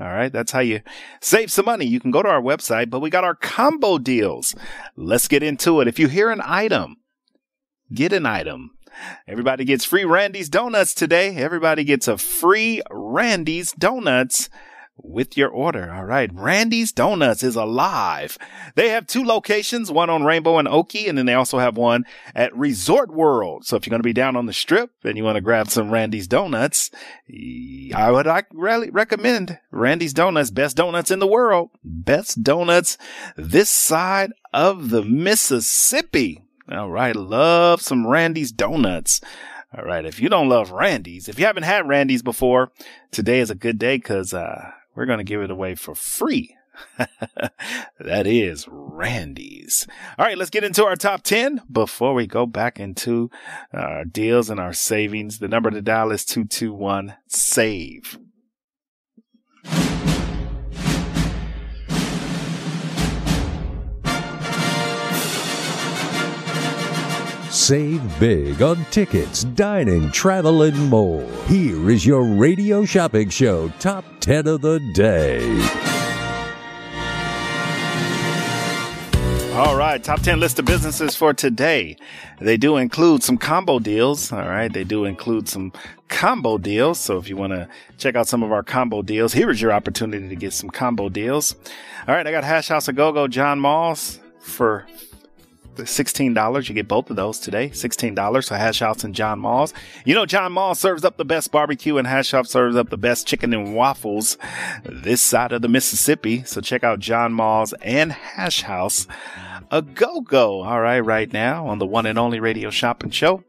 [0.00, 0.32] All right.
[0.32, 0.80] That's how you
[1.20, 1.86] save some money.
[1.86, 4.54] You can go to our website, but we got our combo deals.
[4.96, 5.88] Let's get into it.
[5.88, 6.96] If you hear an item,
[7.92, 8.72] get an item.
[9.26, 11.36] Everybody gets free Randy's Donuts today.
[11.36, 14.48] Everybody gets a free Randy's Donuts
[15.00, 15.92] with your order.
[15.92, 16.30] All right.
[16.32, 18.36] Randy's Donuts is alive.
[18.74, 22.04] They have two locations, one on Rainbow and Oakey, and then they also have one
[22.34, 23.64] at Resort World.
[23.64, 25.68] So if you're going to be down on the strip and you want to grab
[25.68, 26.90] some Randy's Donuts,
[27.94, 32.98] I would like really recommend Randy's Donuts, best donuts in the world, best donuts
[33.36, 36.42] this side of the Mississippi.
[36.70, 37.16] All right.
[37.16, 39.20] Love some Randy's Donuts.
[39.76, 40.04] All right.
[40.04, 42.70] If you don't love Randy's, if you haven't had Randy's before,
[43.10, 46.56] today is a good day because, uh, we're going to give it away for free.
[48.00, 49.86] that is Randy's.
[50.18, 53.30] All right, let's get into our top 10 before we go back into
[53.72, 55.38] our deals and our savings.
[55.38, 58.18] The number to dial is 221 SAVE.
[67.68, 71.30] Save big on tickets, dining, travel, and more.
[71.48, 75.42] Here is your radio shopping show top 10 of the day.
[79.52, 81.98] All right, top 10 list of businesses for today.
[82.40, 84.32] They do include some combo deals.
[84.32, 85.74] All right, they do include some
[86.08, 86.98] combo deals.
[86.98, 89.72] So if you want to check out some of our combo deals, here is your
[89.72, 91.54] opportunity to get some combo deals.
[92.08, 94.86] All right, I got Hash House of Go Go John Moss for
[95.84, 96.68] $16.
[96.68, 97.70] You get both of those today.
[97.70, 98.44] $16.
[98.44, 99.72] So Hash House and John Mull's.
[100.04, 102.96] You know, John Mull's serves up the best barbecue and Hash House serves up the
[102.96, 104.38] best chicken and waffles
[104.84, 106.44] this side of the Mississippi.
[106.44, 109.06] So check out John Mull's and Hash House
[109.70, 110.62] a go go.
[110.62, 113.44] All right, right now on the one and only radio shopping show.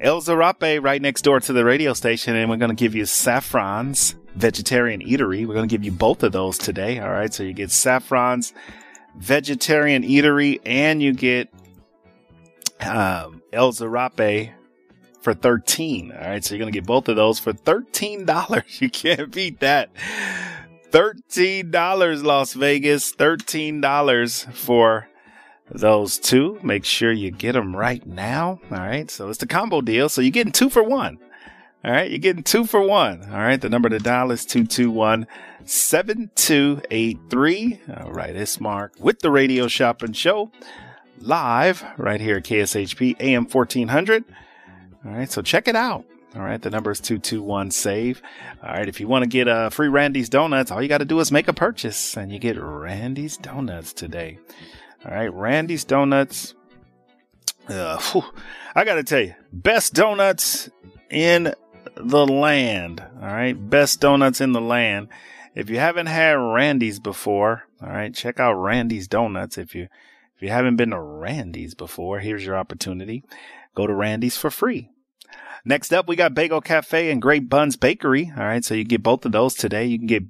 [0.00, 3.04] El Zarape right next door to the radio station, and we're going to give you
[3.04, 5.46] Saffron's vegetarian eatery.
[5.46, 6.98] We're going to give you both of those today.
[6.98, 7.32] All right.
[7.32, 8.52] So you get Saffron's
[9.16, 11.52] vegetarian eatery and you get
[12.80, 14.52] um, El Zarape
[15.20, 16.12] for 13.
[16.12, 16.44] All right.
[16.44, 18.80] So you're going to get both of those for $13.
[18.80, 19.90] You can't beat that.
[20.90, 23.14] $13 Las Vegas.
[23.14, 25.08] $13 for
[25.70, 26.58] those two.
[26.62, 28.60] Make sure you get them right now.
[28.70, 29.10] All right.
[29.10, 30.08] So it's the combo deal.
[30.08, 31.18] So you're getting two for one.
[31.82, 32.10] All right.
[32.10, 33.22] You're getting two for one.
[33.24, 33.58] All right.
[33.60, 35.26] The number to dial is 221
[35.64, 37.80] 7283.
[37.96, 38.36] All right.
[38.36, 40.52] It's Mark with the Radio Shopping Show
[41.20, 44.24] live right here at KSHP AM 1400.
[45.06, 45.32] All right.
[45.32, 46.04] So check it out.
[46.36, 46.60] All right.
[46.60, 48.20] The number is 221 save.
[48.62, 48.86] All right.
[48.86, 51.18] If you want to get a uh, free Randy's Donuts, all you got to do
[51.20, 54.38] is make a purchase and you get Randy's Donuts today.
[55.06, 55.32] All right.
[55.32, 56.52] Randy's Donuts.
[57.68, 58.24] Uh, whew,
[58.74, 60.68] I got to tell you, best donuts
[61.10, 61.54] in
[62.04, 63.00] the land.
[63.20, 63.52] All right.
[63.52, 65.08] Best donuts in the land.
[65.54, 69.58] If you haven't had Randy's before, all right, check out Randy's Donuts.
[69.58, 69.88] If you,
[70.36, 73.24] if you haven't been to Randy's before, here's your opportunity.
[73.74, 74.90] Go to Randy's for free.
[75.64, 78.32] Next up, we got Bagel Cafe and Great Buns Bakery.
[78.36, 78.64] All right.
[78.64, 79.86] So you get both of those today.
[79.86, 80.22] You can get,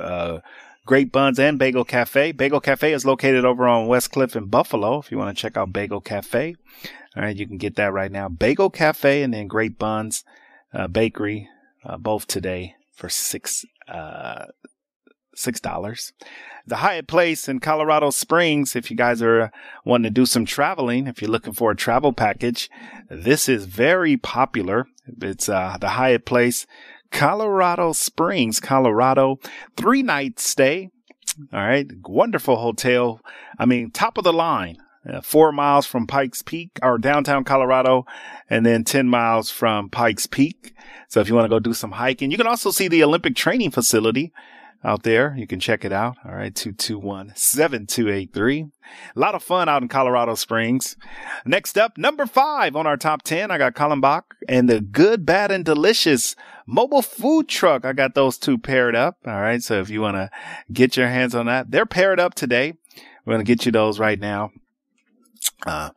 [0.00, 0.38] uh,
[0.84, 2.32] Great Buns and Bagel Cafe.
[2.32, 4.98] Bagel Cafe is located over on West Cliff in Buffalo.
[4.98, 6.56] If you want to check out Bagel Cafe,
[7.14, 8.28] all right, you can get that right now.
[8.28, 10.24] Bagel Cafe and then Great Buns
[10.74, 11.48] uh, Bakery,
[11.84, 14.46] uh, both today for six uh,
[15.34, 16.12] six dollars.
[16.66, 18.76] The Hyatt Place in Colorado Springs.
[18.76, 19.50] If you guys are
[19.84, 22.70] wanting to do some traveling, if you're looking for a travel package,
[23.10, 24.86] this is very popular.
[25.20, 26.66] It's uh, the Hyatt Place
[27.10, 29.38] Colorado Springs, Colorado.
[29.76, 30.90] Three night stay.
[31.52, 31.86] All right.
[32.04, 33.20] Wonderful hotel.
[33.58, 34.76] I mean, top of the line.
[35.08, 38.06] Uh, four miles from Pikes Peak or downtown Colorado
[38.48, 40.74] and then 10 miles from Pikes Peak.
[41.08, 43.34] So if you want to go do some hiking, you can also see the Olympic
[43.34, 44.32] training facility
[44.84, 45.34] out there.
[45.36, 46.16] You can check it out.
[46.24, 46.54] All right.
[46.54, 48.66] 221 7283.
[49.16, 50.96] A lot of fun out in Colorado Springs.
[51.44, 53.50] Next up, number five on our top 10.
[53.50, 56.34] I got Kallenbach and the good, bad, and delicious
[56.66, 57.84] mobile food truck.
[57.84, 59.18] I got those two paired up.
[59.26, 59.62] All right.
[59.62, 60.30] So if you want to
[60.72, 62.74] get your hands on that, they're paired up today.
[63.24, 64.50] We're going to get you those right now.
[65.66, 65.90] Uh,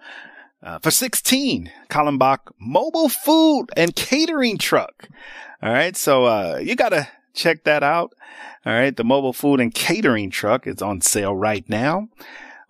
[0.63, 5.09] uh, for 16, Kallenbach mobile food and catering truck.
[5.61, 5.95] All right.
[5.95, 8.13] So, uh, you got to check that out.
[8.65, 8.95] All right.
[8.95, 12.09] The mobile food and catering truck is on sale right now.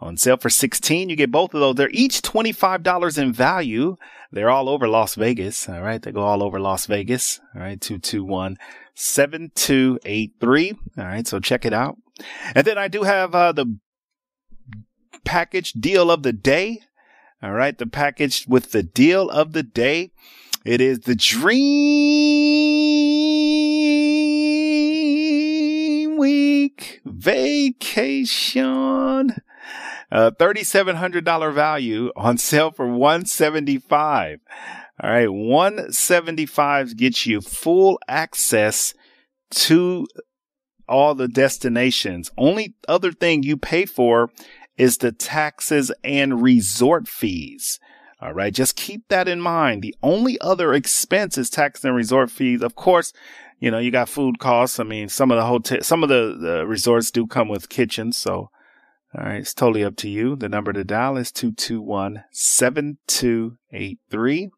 [0.02, 1.10] On sale for 16.
[1.10, 1.76] You get both of those.
[1.76, 3.96] They're each $25 in value.
[4.32, 5.70] They're all over Las Vegas.
[5.70, 6.02] All right.
[6.02, 7.40] They go all over Las Vegas.
[7.56, 7.80] All right.
[7.80, 8.58] 221
[8.94, 10.74] 7283.
[10.98, 11.26] All right.
[11.26, 11.96] So check it out.
[12.54, 13.78] And then I do have, uh, the
[15.26, 16.82] package deal of the day.
[17.44, 17.78] All right.
[17.78, 20.12] The package with the deal of the day.
[20.64, 21.66] It is the Dream
[26.18, 28.56] Week Vacation.
[30.12, 34.40] Uh, $3,700 value on sale for 175.
[35.04, 35.32] All right.
[35.32, 38.94] 175 gets you full access
[39.52, 40.08] to
[40.88, 42.32] all the destinations.
[42.38, 44.30] Only other thing you pay for
[44.78, 47.80] is the taxes and resort fees.
[48.22, 48.54] All right.
[48.54, 49.82] Just keep that in mind.
[49.82, 52.62] The only other expense is tax and resort fees.
[52.62, 53.14] Of course,
[53.60, 54.80] you know, you got food costs.
[54.80, 58.18] I mean, some of the hotel, some of the, the resorts do come with kitchens.
[58.18, 58.50] So,
[59.14, 59.42] all right.
[59.42, 60.36] It's totally up to you.
[60.36, 64.50] The number to dial is 221 7283.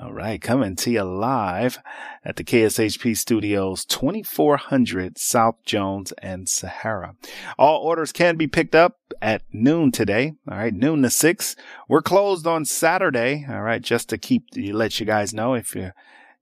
[0.00, 1.80] All right, coming to you live
[2.24, 7.16] at the KSHP studios, 2400 South Jones and Sahara.
[7.58, 10.34] All orders can be picked up at noon today.
[10.48, 11.56] All right, noon to six.
[11.88, 13.44] We're closed on Saturday.
[13.50, 15.94] All right, just to keep, you let you guys know if you're,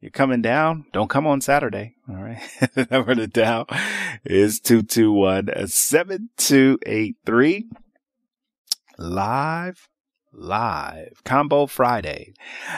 [0.02, 1.94] you're coming down, don't come on Saturday.
[2.10, 2.42] All right.
[2.74, 3.66] the number to dial
[4.22, 7.68] is 221 7283
[8.98, 9.88] live
[10.36, 12.34] live combo Friday.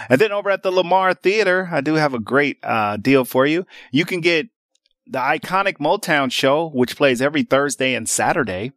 [0.09, 3.47] And then over at the Lamar Theater, I do have a great uh, deal for
[3.47, 3.67] you.
[3.91, 4.49] You can get
[5.07, 8.73] the iconic Motown show, which plays every Thursday and Saturday.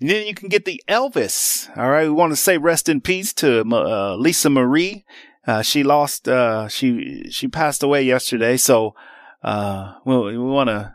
[0.00, 1.76] And then you can get the Elvis.
[1.76, 2.04] All right.
[2.04, 5.04] We want to say rest in peace to uh, Lisa Marie.
[5.46, 8.56] Uh, she lost, uh, she, she passed away yesterday.
[8.56, 8.94] So,
[9.42, 10.94] uh, well, we want to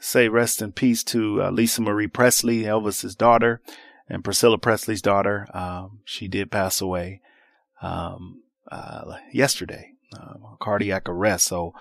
[0.00, 3.60] say rest in peace to uh, Lisa Marie Presley, Elvis's daughter
[4.08, 5.46] and Priscilla Presley's daughter.
[5.54, 7.20] Um, she did pass away
[7.82, 11.46] um, uh, yesterday, uh, cardiac arrest.
[11.46, 11.74] So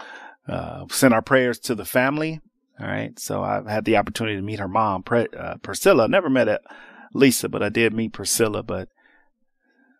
[0.47, 2.41] uh, send our prayers to the family.
[2.79, 3.17] All right.
[3.19, 6.07] So I've had the opportunity to meet her mom, Pre- uh, Priscilla.
[6.07, 6.59] Never met uh,
[7.13, 8.63] Lisa, but I did meet Priscilla.
[8.63, 8.89] But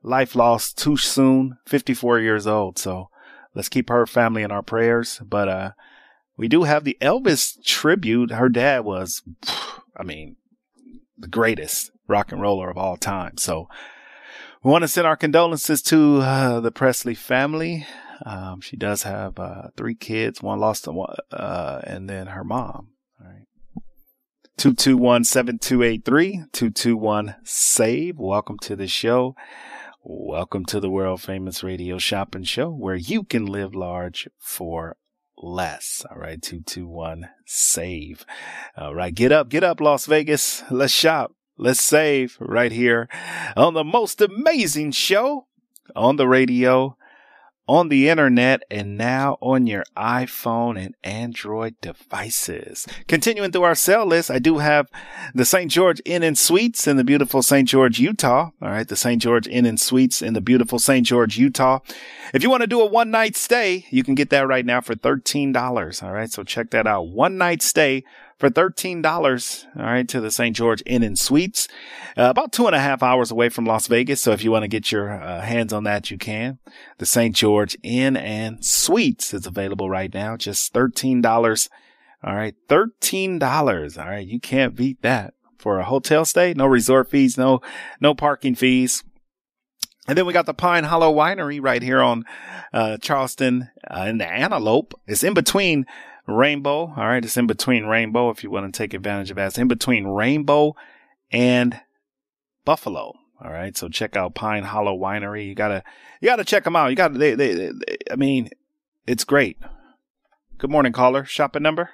[0.02, 2.78] life lost too soon, 54 years old.
[2.80, 3.10] So
[3.54, 5.22] let's keep her family in our prayers.
[5.24, 5.72] But uh,
[6.36, 8.32] we do have the Elvis tribute.
[8.32, 9.22] Her dad was,
[9.96, 10.36] I mean,
[11.24, 13.38] the greatest rock and roller of all time.
[13.38, 13.70] So
[14.62, 17.88] we want to send our condolences to uh, the Presley family.
[18.26, 22.90] Um, she does have uh, three kids, one lost, one, uh, and then her mom.
[23.22, 23.46] All right.
[24.58, 28.20] 221 7283 221 SAVE.
[28.20, 29.34] Welcome to the show.
[30.04, 34.98] Welcome to the world famous radio shopping show where you can live large for
[35.38, 36.06] less.
[36.10, 36.42] All right.
[36.42, 38.26] 221 SAVE.
[38.78, 39.14] All right.
[39.14, 40.64] Get up, get up, Las Vegas.
[40.70, 41.36] Let's shop.
[41.58, 43.08] Let's save right here
[43.56, 45.46] on the most amazing show
[45.96, 46.98] on the radio
[47.68, 52.86] on the internet and now on your iPhone and Android devices.
[53.07, 54.89] Continuing through our sale list, I do have
[55.34, 55.72] the St.
[55.72, 57.68] George Inn and Suites in the beautiful St.
[57.68, 58.51] George, Utah.
[58.61, 58.88] All right.
[58.88, 59.22] The St.
[59.22, 61.05] George Inn and Suites in the beautiful St.
[61.05, 61.80] George, Utah.
[62.34, 64.82] If you want to do a one night stay, you can get that right now
[64.82, 66.03] for $13.
[66.03, 66.32] All right.
[66.32, 67.07] So check that out.
[67.07, 68.03] One night stay
[68.38, 70.56] for $13, all right, to the St.
[70.56, 71.68] George Inn and Suites,
[72.18, 74.22] uh, about two and a half hours away from Las Vegas.
[74.22, 76.60] So if you want to get your uh, hands on that, you can.
[76.98, 77.36] The St.
[77.36, 81.70] George Inn and Suites is available right now, just $13.
[82.24, 83.98] All right, $13.
[83.98, 86.54] All right, you can't beat that for a hotel stay.
[86.54, 87.62] No resort fees, no,
[88.00, 89.04] no parking fees.
[90.08, 92.26] And then we got the Pine Hollow Winery right here on
[92.74, 94.94] uh, Charleston uh, in the Antelope.
[95.08, 95.86] It's in between
[96.28, 96.94] Rainbow.
[96.96, 97.24] All right.
[97.24, 99.48] It's in between Rainbow if you want to take advantage of that.
[99.48, 100.76] It's in between Rainbow
[101.32, 101.80] and
[102.66, 103.14] Buffalo.
[103.44, 103.76] All right.
[103.78, 105.48] So check out Pine Hollow Winery.
[105.48, 105.84] You gotta,
[106.22, 106.88] you gotta check them out.
[106.90, 107.72] You gotta, they, they, they
[108.10, 108.50] I mean,
[109.06, 109.58] it's great.
[110.58, 111.26] Good morning, caller.
[111.26, 111.90] Shopping number?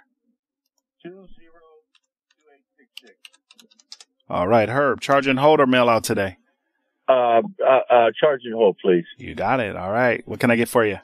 [4.29, 5.01] All right, Herb.
[5.01, 6.37] Charge and hold or mail out today?
[7.07, 9.05] Uh, uh, uh, charge and hold, please.
[9.17, 9.75] You got it.
[9.75, 10.21] All right.
[10.27, 10.99] What can I get for you?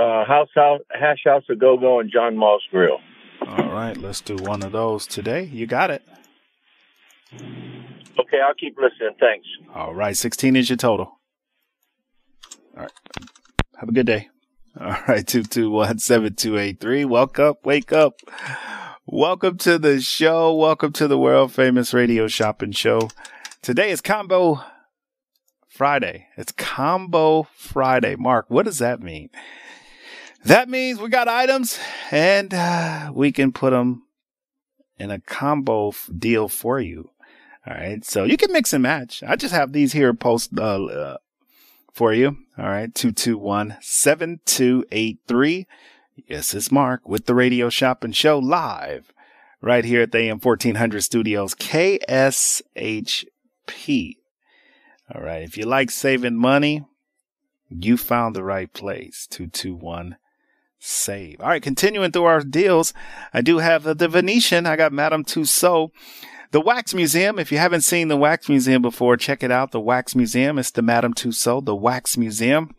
[0.00, 2.98] Uh, House House, Hash House of Go Go, and John Mull's Grill.
[3.46, 3.94] All right.
[3.96, 5.44] Let's do one of those today.
[5.44, 6.02] You got it.
[7.34, 9.14] Okay, I'll keep listening.
[9.20, 9.46] Thanks.
[9.74, 10.16] All right.
[10.16, 11.18] 16 is your total.
[12.76, 12.92] All right.
[13.78, 14.30] Have a good day.
[14.80, 15.26] All right.
[15.26, 17.04] 221 7283.
[17.04, 17.66] Wake up.
[17.66, 18.20] Wake up.
[19.04, 20.54] Welcome to the show.
[20.54, 23.10] Welcome to the world famous radio shopping show.
[23.60, 24.62] Today is Combo
[25.68, 26.28] Friday.
[26.38, 28.16] It's Combo Friday.
[28.16, 29.28] Mark, what does that mean?
[30.44, 31.78] That means we got items
[32.10, 34.04] and uh, we can put them
[34.98, 37.10] in a combo f- deal for you.
[37.66, 38.02] All right.
[38.04, 39.22] So you can mix and match.
[39.26, 41.16] I just have these here post uh, uh,
[41.92, 42.38] for you.
[42.56, 42.94] All right.
[42.94, 45.66] 221 7283.
[46.26, 49.12] Yes, it's Mark with the Radio Shopping Show live
[49.60, 53.24] right here at the AM 1400 studios, KSHP.
[55.14, 55.42] All right.
[55.42, 56.84] If you like saving money,
[57.68, 59.26] you found the right place.
[59.30, 60.16] 221
[60.80, 61.40] save.
[61.40, 61.62] All right.
[61.62, 62.92] Continuing through our deals,
[63.32, 64.66] I do have the, Venetian.
[64.66, 65.92] I got Madame Tussauds.
[66.50, 67.38] The Wax Museum.
[67.38, 69.70] If you haven't seen the Wax Museum before, check it out.
[69.70, 70.58] The Wax Museum.
[70.58, 72.74] It's the Madame Tussauds, the Wax Museum.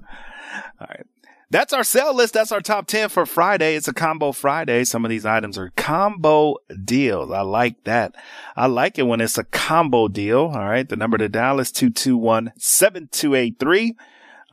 [0.80, 1.06] All right.
[1.52, 2.32] That's our sale list.
[2.32, 3.74] That's our top 10 for Friday.
[3.76, 4.84] It's a combo Friday.
[4.84, 7.30] Some of these items are combo deals.
[7.30, 8.14] I like that.
[8.56, 10.50] I like it when it's a combo deal.
[10.54, 10.88] All right.
[10.88, 13.94] The number to dial is 221 7283.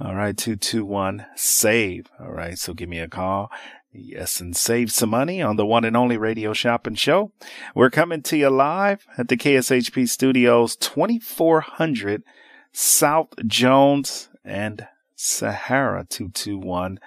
[0.02, 0.36] All right.
[0.36, 2.10] 221 save.
[2.20, 2.60] All right.
[2.60, 3.50] So give me a call.
[3.94, 7.32] Yes, and save some money on the one and only radio shopping show.
[7.74, 12.24] We're coming to you live at the KSHP studios, 2400
[12.74, 14.86] South Jones and
[15.22, 16.98] Sahara 221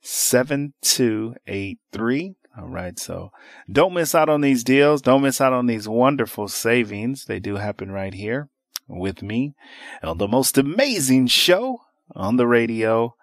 [0.00, 2.34] 7283.
[2.58, 2.98] All right.
[2.98, 3.30] So
[3.70, 5.00] don't miss out on these deals.
[5.00, 7.26] Don't miss out on these wonderful savings.
[7.26, 8.48] They do happen right here
[8.88, 9.54] with me
[10.02, 11.82] on the most amazing show
[12.16, 13.14] on the radio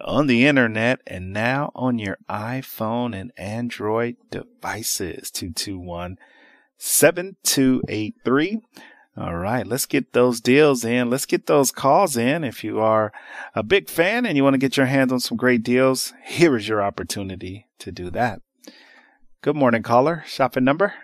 [0.00, 5.30] on the internet, and now on your iPhone and Android devices.
[5.30, 6.18] 221
[6.78, 8.60] 7283.
[9.20, 11.10] All right, let's get those deals in.
[11.10, 12.42] Let's get those calls in.
[12.42, 13.12] If you are
[13.54, 16.56] a big fan and you want to get your hands on some great deals, here
[16.56, 18.40] is your opportunity to do that.
[19.42, 20.24] Good morning, caller.
[20.26, 20.94] Shopping number?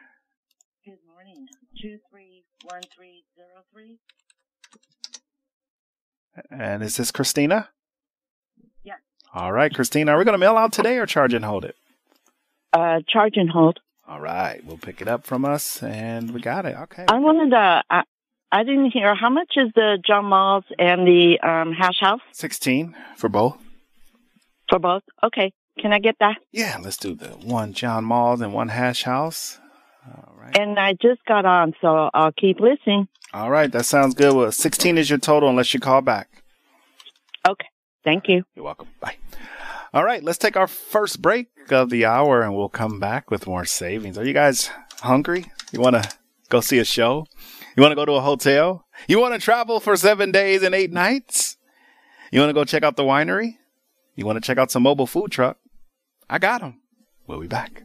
[0.82, 1.46] Good morning.
[1.82, 3.98] 231303.
[6.50, 7.68] And is this Christina?
[8.82, 8.94] Yeah.
[9.34, 11.76] All right, Christina, are we going to mail out today or charge and hold it?
[12.72, 13.80] Uh, charge and hold.
[14.08, 16.76] All right, we'll pick it up from us and we got it.
[16.76, 17.04] Okay.
[17.08, 18.02] I wanted to, I,
[18.52, 22.94] I didn't hear, how much is the John Mull's and the um, hash house 16
[23.16, 23.56] for both.
[24.68, 25.02] for both?
[25.24, 25.52] Okay.
[25.80, 26.36] Can I get that?
[26.52, 29.58] Yeah, let's do the one John Mull's and one Hash House.
[30.06, 30.56] All right.
[30.56, 33.08] And I just got on, so I'll keep listening.
[33.34, 34.34] All right, that sounds good.
[34.34, 36.28] Well, 16 is your total unless you call back.
[37.46, 37.66] Okay.
[38.04, 38.44] Thank you.
[38.54, 38.88] You're welcome.
[39.00, 39.16] Bye.
[39.96, 43.46] All right, let's take our first break of the hour and we'll come back with
[43.46, 44.18] more savings.
[44.18, 44.68] Are you guys
[45.00, 45.46] hungry?
[45.72, 46.06] You want to
[46.50, 47.24] go see a show?
[47.74, 48.84] You want to go to a hotel?
[49.08, 51.56] You want to travel for seven days and eight nights?
[52.30, 53.56] You want to go check out the winery?
[54.14, 55.56] You want to check out some mobile food truck?
[56.28, 56.82] I got them.
[57.26, 57.84] We'll be back.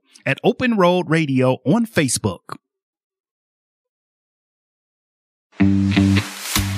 [0.25, 2.57] at Open Road Radio on Facebook.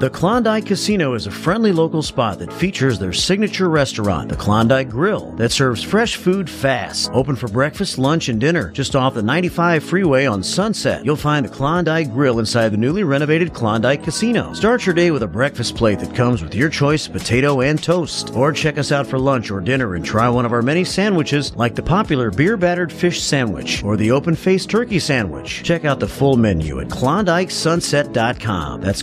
[0.00, 4.88] The Klondike Casino is a friendly local spot that features their signature restaurant, the Klondike
[4.88, 7.10] Grill, that serves fresh food fast.
[7.12, 8.70] Open for breakfast, lunch, and dinner.
[8.70, 13.04] Just off the 95 freeway on Sunset, you'll find the Klondike Grill inside the newly
[13.04, 14.54] renovated Klondike Casino.
[14.54, 17.82] Start your day with a breakfast plate that comes with your choice of potato and
[17.82, 18.34] toast.
[18.34, 21.54] Or check us out for lunch or dinner and try one of our many sandwiches
[21.56, 25.62] like the popular beer battered fish sandwich or the open faced turkey sandwich.
[25.62, 28.80] Check out the full menu at KlondikeSunset.com.
[28.80, 29.02] That's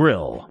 [0.01, 0.50] Grill.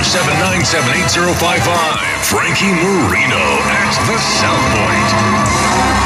[0.00, 1.44] 702-797-8055.
[2.24, 6.05] Frankie Marino at the South Point.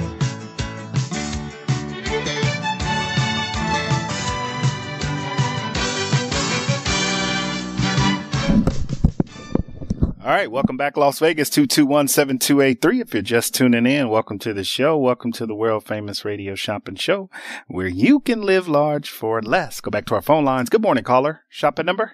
[10.31, 13.01] All right, welcome back, Las Vegas, 221-7283.
[13.01, 14.97] If you're just tuning in, welcome to the show.
[14.97, 17.29] Welcome to the world famous radio shopping show
[17.67, 19.81] where you can live large for less.
[19.81, 20.69] Go back to our phone lines.
[20.69, 21.41] Good morning, caller.
[21.49, 22.13] Shopping number?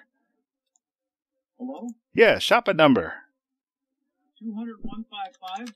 [1.60, 1.90] Hello?
[2.12, 3.14] Yeah, shopping number.
[4.40, 5.74] 20155?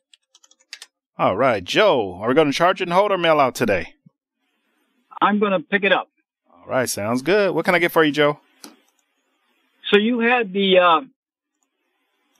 [1.18, 3.94] All right, Joe, are we going to charge and hold or mail out today?
[5.22, 6.08] I'm going to pick it up.
[6.52, 7.54] All right, sounds good.
[7.54, 8.40] What can I get for you, Joe?
[9.92, 11.00] So you had the uh,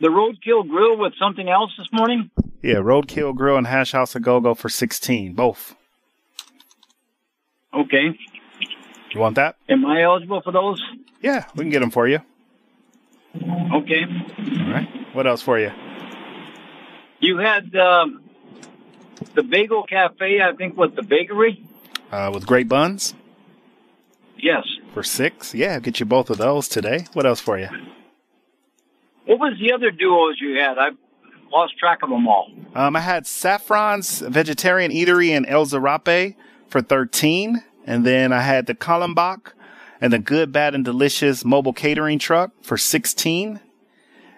[0.02, 2.30] the Roadkill Grill with something else this morning?
[2.60, 5.74] Yeah, Roadkill Grill and Hash House a Go Go for 16, both.
[7.72, 8.18] Okay.
[9.12, 9.56] You want that?
[9.68, 10.82] Am I eligible for those?
[11.20, 12.18] Yeah, we can get them for you.
[13.36, 14.02] Okay.
[14.04, 14.88] All right.
[15.14, 15.70] What else for you?
[17.20, 18.22] You had um,
[19.34, 21.64] the Bagel Cafe, I think, with the bakery.
[22.10, 23.14] Uh, with great buns
[24.36, 24.64] Yes.
[24.92, 25.54] for six.
[25.54, 27.06] Yeah, I'll get you both of those today.
[27.12, 27.68] What else for you?
[29.26, 30.78] What was the other duos you had?
[30.78, 30.90] I
[31.50, 32.50] lost track of them all.
[32.74, 36.34] Um, I had Saffron's Vegetarian Eatery and El Zarape
[36.68, 37.62] for 13.
[37.86, 39.52] And then I had the Kolobok
[40.00, 43.60] and the Good, Bad, and Delicious mobile catering truck for 16.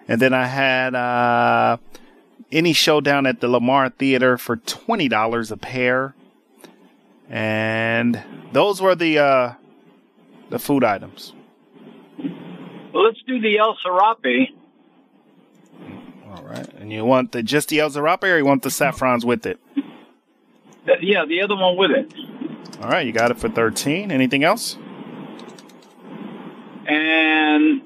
[0.07, 1.77] And then I had uh,
[2.51, 6.15] Any Showdown at the Lamar Theater for $20 a pair.
[7.29, 8.21] And
[8.51, 9.53] those were the uh,
[10.51, 11.33] the food items.
[12.19, 14.53] Well, let's do the El Zarape.
[16.35, 16.67] All right.
[16.73, 19.59] And you want the just the El Zarape or you want the saffrons with it?
[21.01, 22.13] Yeah, the other one with it.
[22.81, 24.11] All right, you got it for 13.
[24.11, 24.77] Anything else?
[26.87, 27.81] And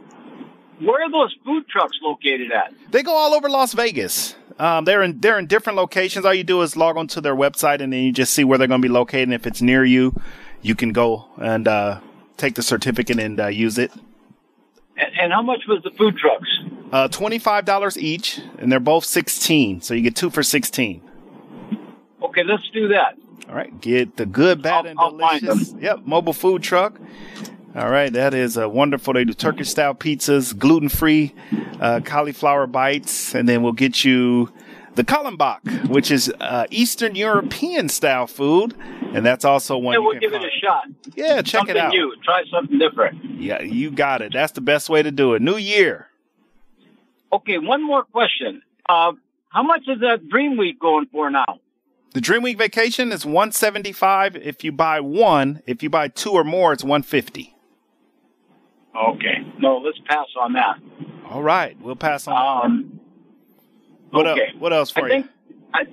[0.80, 2.74] where are those food trucks located at?
[2.92, 4.36] They go all over Las Vegas.
[4.58, 6.26] Um, they're in they're in different locations.
[6.26, 8.68] All you do is log onto their website and then you just see where they're
[8.68, 9.24] going to be located.
[9.30, 10.20] And if it's near you,
[10.62, 12.02] you can go and uh,
[12.36, 13.92] take the certificate and uh, use it.
[15.00, 16.50] And, and how much was the food trucks?
[16.92, 19.82] Uh, twenty five dollars each, and they're both sixteen.
[19.82, 21.02] So you get two for sixteen.
[22.22, 23.18] Okay, let's do that.
[23.48, 25.74] All right, get the good, bad, and delicious.
[25.80, 27.00] Yep, mobile food truck.
[27.76, 29.14] All right, that is uh, wonderful.
[29.14, 31.34] They do Turkish style pizzas, gluten free,
[31.80, 34.52] uh, cauliflower bites, and then we'll get you
[35.00, 38.76] the Kolobok, which is uh, Eastern European style food,
[39.14, 39.94] and that's also one.
[39.94, 40.88] Yeah, we'll give it a shot.
[41.16, 41.84] Yeah, check something it out.
[41.84, 42.16] Something new.
[42.22, 43.40] Try something different.
[43.40, 44.34] Yeah, you got it.
[44.34, 45.42] That's the best way to do it.
[45.42, 46.08] New year.
[47.32, 48.62] Okay, one more question.
[48.90, 49.14] Uh,
[49.48, 51.46] how much is that Dream Week going for now?
[52.14, 55.62] The Dream Week vacation is one seventy five if you buy one.
[55.66, 57.56] If you buy two or more, it's one fifty.
[58.94, 59.48] Okay.
[59.60, 60.78] No, let's pass on that.
[61.30, 62.66] All right, we'll pass on.
[62.66, 63.00] Um,
[64.12, 64.48] what okay.
[64.48, 64.56] else?
[64.60, 65.24] What else for I you?
[65.74, 65.84] I,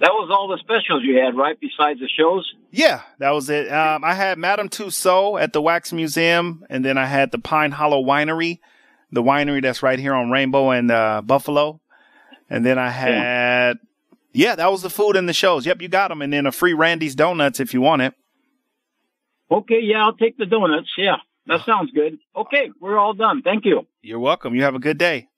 [0.00, 1.58] that was all the specials you had, right?
[1.60, 2.50] Besides the shows.
[2.70, 3.72] Yeah, that was it.
[3.72, 7.72] Um, I had Madame Tussauds at the Wax Museum, and then I had the Pine
[7.72, 8.60] Hollow Winery,
[9.10, 11.80] the winery that's right here on Rainbow and uh, Buffalo.
[12.50, 13.78] And then I had,
[14.32, 15.66] yeah, that was the food and the shows.
[15.66, 16.22] Yep, you got them.
[16.22, 18.14] And then a free Randy's Donuts if you want it.
[19.50, 20.90] Okay, yeah, I'll take the donuts.
[20.96, 21.16] Yeah,
[21.46, 22.18] that sounds good.
[22.36, 23.42] Okay, we're all done.
[23.42, 23.86] Thank you.
[24.02, 24.54] You're welcome.
[24.54, 25.28] You have a good day.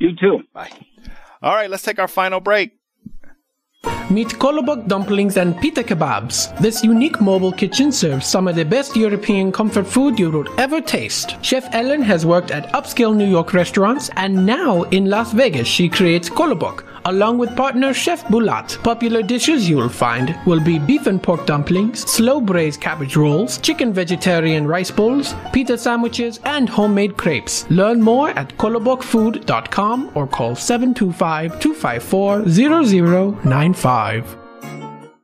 [0.00, 0.40] You too.
[0.52, 0.70] Bye.
[1.42, 2.72] All right, let's take our final break.
[4.10, 6.58] Meet Kolobok dumplings and pita kebabs.
[6.58, 10.80] This unique mobile kitchen serves some of the best European comfort food you would ever
[10.80, 11.36] taste.
[11.42, 15.88] Chef Ellen has worked at upscale New York restaurants and now in Las Vegas she
[15.88, 18.82] creates Kolobok along with partner Chef Bulat.
[18.82, 23.58] Popular dishes you will find will be beef and pork dumplings, slow braised cabbage rolls,
[23.58, 27.70] chicken vegetarian rice bowls, pita sandwiches, and homemade crepes.
[27.70, 34.39] Learn more at kolobokfood.com or call 725 254 0095.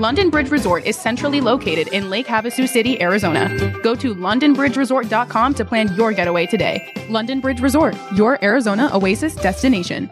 [0.00, 3.50] London Bridge Resort is centrally located in Lake Havasu City, Arizona.
[3.82, 6.82] Go to londonbridgeresort.com to plan your getaway today.
[7.10, 10.10] London Bridge Resort, your Arizona oasis destination.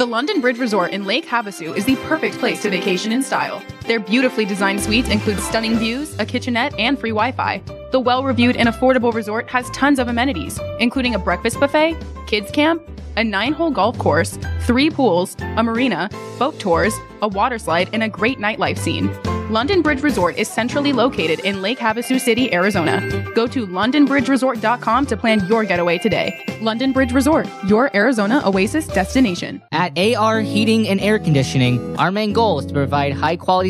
[0.00, 3.62] The London Bridge Resort in Lake Havasu is the perfect place to vacation in style.
[3.86, 7.62] Their beautifully designed suites include stunning views, a kitchenette, and free Wi Fi.
[7.90, 11.96] The well reviewed and affordable resort has tons of amenities, including a breakfast buffet,
[12.26, 12.82] kids camp,
[13.16, 16.08] a nine hole golf course, three pools, a marina,
[16.38, 19.10] boat tours, a water slide, and a great nightlife scene.
[19.50, 23.00] London Bridge Resort is centrally located in Lake Havasu City, Arizona.
[23.34, 26.44] Go to londonbridgeresort.com to plan your getaway today.
[26.62, 29.60] London Bridge Resort, your Arizona oasis destination.
[29.72, 33.69] At AR Heating and Air Conditioning, our main goal is to provide high quality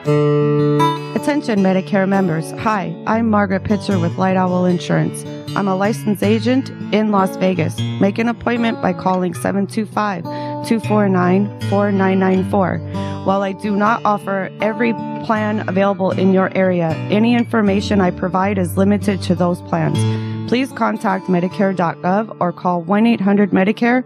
[0.00, 2.52] Attention Medicare members.
[2.52, 5.24] Hi, I'm Margaret Pitcher with Light Owl Insurance.
[5.54, 7.78] I'm a licensed agent in Las Vegas.
[8.00, 12.78] Make an appointment by calling 725 249 4994.
[13.24, 14.94] While I do not offer every
[15.26, 19.98] plan available in your area, any information I provide is limited to those plans.
[20.48, 24.04] Please contact Medicare.gov or call 1 800 Medicare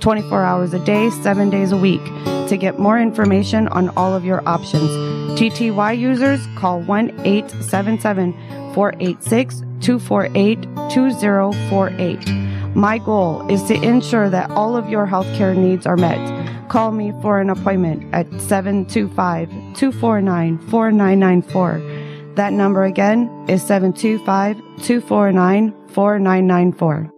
[0.00, 2.02] 24 hours a day, 7 days a week
[2.48, 5.15] to get more information on all of your options.
[5.34, 8.32] TTY users call 1 877
[8.74, 12.28] 486 248 2048.
[12.76, 16.20] My goal is to ensure that all of your healthcare needs are met.
[16.68, 22.34] Call me for an appointment at 725 249 4994.
[22.34, 27.15] That number again is 725 249 4994.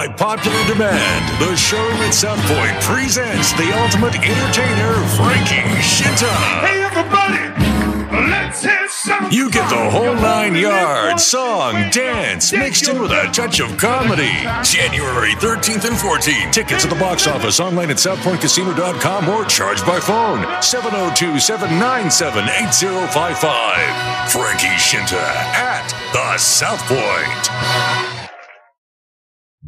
[0.00, 6.32] By popular demand, the showroom at South Point presents the ultimate entertainer, Frankie Scinta.
[6.64, 9.30] Hey, everybody, let's hit some.
[9.30, 14.32] You get the whole nine yards song, dance, mixed in with a touch of comedy.
[14.64, 16.50] January 13th and 14th.
[16.50, 24.32] Tickets at the box office, online at southpointcasino.com or charged by phone 702 797 8055.
[24.32, 28.19] Frankie Scinta at the South Point.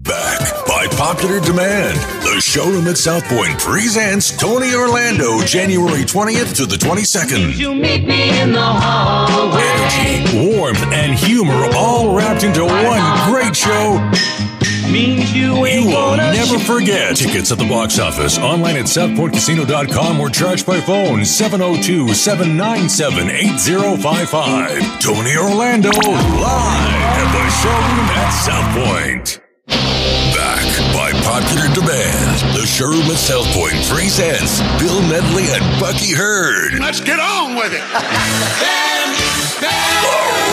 [0.03, 6.66] Back by popular demand, the showroom at South Point presents Tony Orlando January 20th to
[6.66, 7.57] the 22nd.
[7.57, 9.62] You meet me in the hallway.
[9.62, 14.01] Energy, warmth, and humor all wrapped into one great show.
[14.91, 17.16] Means you You will gonna never forget.
[17.16, 25.01] Tickets at the box office, online at southpointcasino.com or charged by phone 702 797 8055.
[25.01, 29.41] Tony Orlando live at the showroom at South Point.
[31.43, 36.74] Popular demand, the showroom at South Point presents Bill Medley and Bucky Heard.
[36.78, 37.82] Let's get on with it.
[39.59, 39.66] The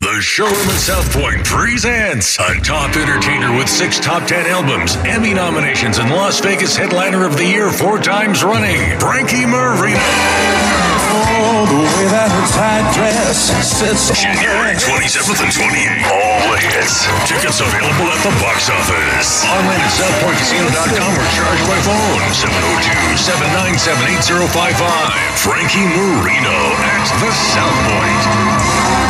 [0.00, 5.36] The showroom at South Point presents a top entertainer with six top ten albums, Emmy
[5.36, 10.00] nominations, and Las Vegas headliner of the year four times running, Frankie Marino.
[10.00, 16.08] Oh, the way that her tight dress sits January her 27th and 28th.
[16.08, 17.04] All the hits.
[17.28, 19.44] Tickets available at the box office.
[19.52, 22.24] Online at southpointcasino.com or charged by phone.
[23.20, 24.48] 702-797-8055.
[25.36, 26.56] Frankie Marino
[26.88, 29.09] at the South Point.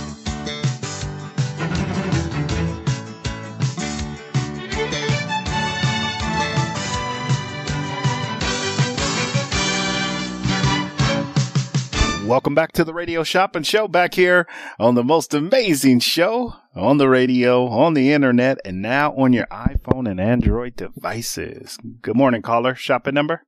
[12.31, 14.47] Welcome back to the Radio Shopping Show, back here
[14.79, 19.47] on the most amazing show on the radio, on the internet, and now on your
[19.47, 21.77] iPhone and Android devices.
[22.01, 22.73] Good morning, caller.
[22.73, 23.43] Shopping number?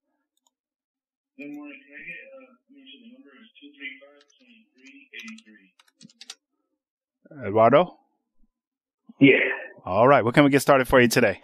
[1.38, 1.80] Good morning.
[1.88, 2.84] Can I get, uh, the
[3.14, 3.32] number
[7.40, 8.00] is Eduardo?
[9.22, 9.40] Yeah.
[9.86, 10.26] All right.
[10.26, 11.40] What can we get started for you today?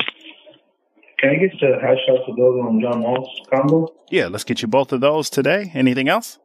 [1.20, 3.88] Can I get the hash house of Dogo and John Mull's combo?
[4.10, 5.72] Yeah, let's get you both of those today.
[5.74, 6.38] Anything else?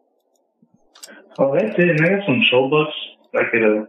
[1.38, 1.90] Oh, that's it.
[1.90, 2.94] And I got some show bucks
[3.34, 3.84] I could uh,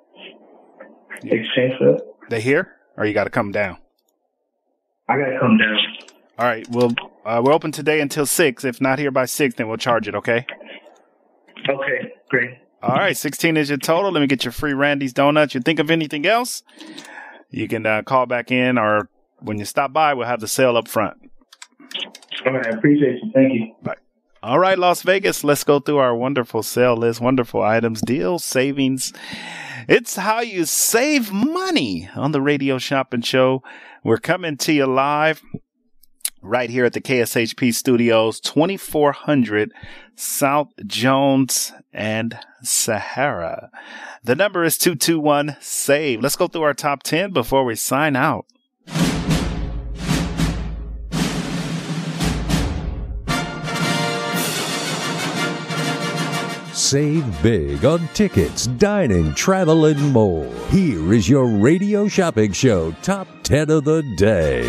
[1.23, 2.01] exchange for that.
[2.29, 2.75] They here?
[2.97, 3.77] Or you got to come down?
[5.07, 5.77] I got to come down.
[6.37, 6.67] All right.
[6.69, 6.93] Well,
[7.25, 8.63] uh, we're open today until 6.
[8.63, 10.45] If not here by 6, then we'll charge it, okay?
[11.69, 12.51] Okay, great.
[12.81, 13.15] All right.
[13.15, 14.11] 16 is your total.
[14.11, 15.53] Let me get your free Randy's Donuts.
[15.53, 16.63] You think of anything else?
[17.49, 19.09] You can uh, call back in or
[19.39, 21.17] when you stop by, we'll have the sale up front.
[22.45, 23.31] All right, I appreciate you.
[23.33, 23.75] Thank you.
[23.81, 23.95] Bye.
[24.45, 29.11] All right, Las Vegas, let's go through our wonderful sale list, wonderful items, deals, savings.
[29.89, 33.63] It's how you save money on the Radio Shopping Show.
[34.03, 35.41] We're coming to you live
[36.43, 39.71] right here at the KSHP Studios, 2400
[40.13, 43.71] South Jones and Sahara.
[44.23, 46.21] The number is 221 SAVE.
[46.21, 48.45] Let's go through our top 10 before we sign out.
[56.85, 60.45] Save big on tickets, dining, travel, and more.
[60.69, 64.67] Here is your radio shopping show top 10 of the day.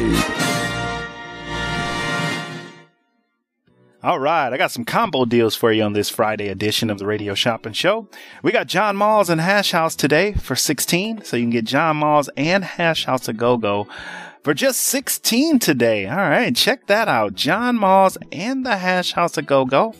[4.02, 7.04] All right, I got some combo deals for you on this Friday edition of the
[7.04, 8.08] Radio Shopping Show.
[8.42, 11.98] We got John Mull's and Hash House today for 16, so you can get John
[11.98, 13.86] Mull's and Hash House a Go Go
[14.42, 16.06] for just 16 today.
[16.06, 17.34] All right, check that out.
[17.34, 19.94] John Mull's and the Hash House a Go Go.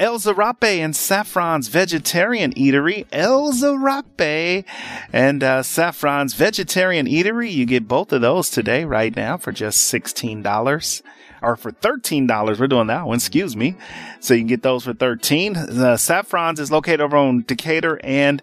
[0.00, 3.06] El Zarape and Saffron's Vegetarian Eatery.
[3.10, 4.64] El Zarape
[5.12, 7.50] and uh, Saffron's Vegetarian Eatery.
[7.52, 11.02] You get both of those today, right now, for just $16
[11.42, 12.60] or for $13.
[12.60, 13.76] We're doing that one, excuse me.
[14.20, 15.54] So you can get those for 13.
[15.54, 18.40] The Saffron's is located over on Decatur and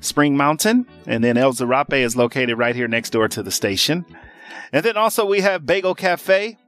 [0.00, 0.86] Spring Mountain.
[1.06, 4.06] And then El Zarape is located right here next door to the station.
[4.72, 6.58] And then also we have Bagel Cafe.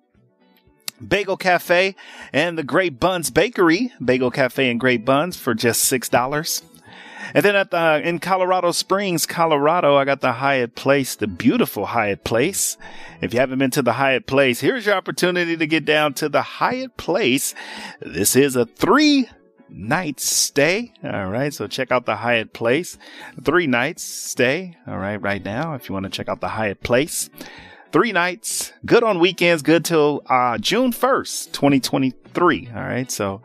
[1.06, 1.94] Bagel Cafe
[2.32, 3.92] and the Great Buns Bakery.
[4.04, 6.62] Bagel Cafe and Great Buns for just $6.
[7.32, 11.86] And then at the in Colorado Springs, Colorado, I got the Hyatt Place, the beautiful
[11.86, 12.76] Hyatt Place.
[13.20, 16.28] If you haven't been to the Hyatt Place, here's your opportunity to get down to
[16.28, 17.54] the Hyatt Place.
[18.00, 19.28] This is a three
[19.68, 20.92] night stay.
[21.02, 21.52] All right.
[21.52, 22.98] So check out the Hyatt Place.
[23.42, 24.76] Three nights stay.
[24.86, 25.20] All right.
[25.20, 27.30] Right now, if you want to check out the Hyatt Place.
[27.94, 32.70] Three nights, good on weekends, good till uh, June 1st, 2023.
[32.74, 33.08] All right.
[33.08, 33.40] So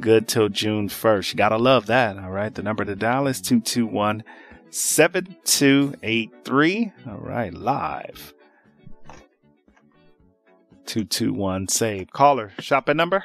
[0.00, 1.34] good till June 1st.
[1.34, 2.16] You gotta love that.
[2.16, 2.54] All right.
[2.54, 4.24] The number to dial is 221
[4.70, 6.92] 7283.
[7.06, 7.52] All right.
[7.52, 8.32] Live.
[10.86, 12.10] 221 save.
[12.10, 13.22] Caller, shopping number?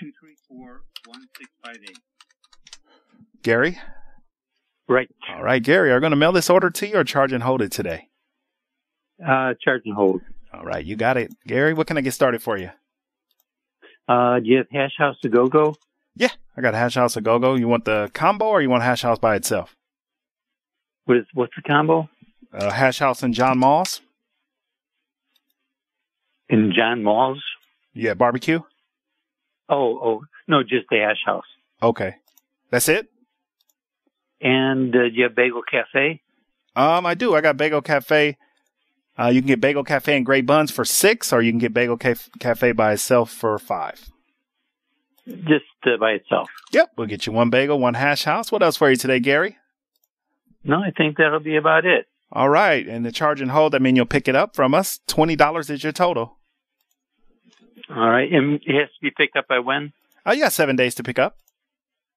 [0.00, 1.96] 234-1658.
[3.42, 3.80] Gary?
[4.88, 5.10] Right.
[5.28, 7.42] All right, Gary, are you going to mail this order to you or charge and
[7.42, 8.07] hold it today?
[9.26, 10.20] Uh, charge and hold.
[10.52, 11.32] All right, you got it.
[11.46, 12.70] Gary, what can I get started for you?
[14.08, 15.76] Uh, do you have Hash House to Go Go?
[16.16, 17.54] Yeah, I got Hash House a Go Go.
[17.54, 19.76] You want the combo or you want Hash House by itself?
[21.04, 22.08] What is, what's the combo?
[22.52, 24.00] Uh, hash House and John Mull's.
[26.48, 27.42] In John Mull's?
[27.94, 28.60] Yeah, barbecue.
[29.68, 31.44] Oh, oh, no, just the Hash House.
[31.82, 32.16] Okay,
[32.70, 33.06] that's it.
[34.40, 36.22] And uh, do you have Bagel Cafe?
[36.74, 37.34] Um, I do.
[37.34, 38.36] I got Bagel Cafe.
[39.18, 41.74] Uh, you can get Bagel Cafe and Great Buns for six, or you can get
[41.74, 44.10] Bagel Caf- Cafe by itself for five.
[45.26, 46.48] Just uh, by itself.
[46.72, 48.50] Yep, we'll get you one bagel, one hash house.
[48.52, 49.56] What else for you today, Gary?
[50.64, 52.06] No, I think that'll be about it.
[52.32, 53.74] All right, and the charge and hold.
[53.74, 55.00] I mean, you'll pick it up from us.
[55.06, 56.36] Twenty dollars is your total.
[57.90, 59.92] All right, and it has to be picked up by when?
[60.26, 61.36] Oh, you got seven days to pick up.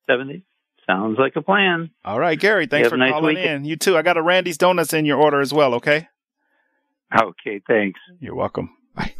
[0.06, 0.44] Seventy.
[0.86, 1.91] Sounds like a plan.
[2.03, 2.65] All right, Gary.
[2.68, 3.65] Thanks for nice calling weekend.
[3.65, 3.69] in.
[3.69, 3.98] You too.
[3.98, 5.73] I got a Randy's Donuts in your order as well.
[5.76, 6.07] Okay.
[7.21, 7.99] Okay, thanks.
[8.19, 8.75] You're welcome.
[8.95, 9.15] Bye.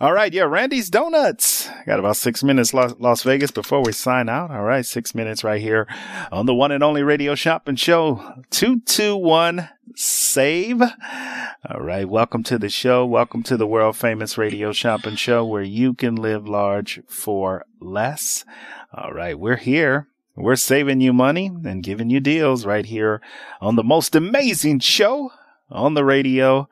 [0.00, 1.68] All right, yeah, Randy's Donuts.
[1.84, 4.50] Got about six minutes, Las, Las Vegas, before we sign out.
[4.50, 5.86] All right, six minutes right here
[6.32, 8.16] on the one and only radio shopping show.
[8.50, 10.80] 221 Save.
[10.80, 13.04] All right, welcome to the show.
[13.04, 18.44] Welcome to the world famous radio shopping show where you can live large for less.
[18.92, 20.08] All right, we're here.
[20.36, 23.20] We're saving you money and giving you deals right here
[23.60, 25.32] on the most amazing show
[25.70, 26.68] on the radio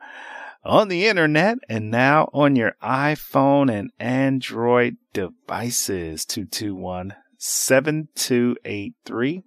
[0.67, 6.25] on the internet and now on your iPhone and Android devices.
[6.25, 9.43] 221 7283.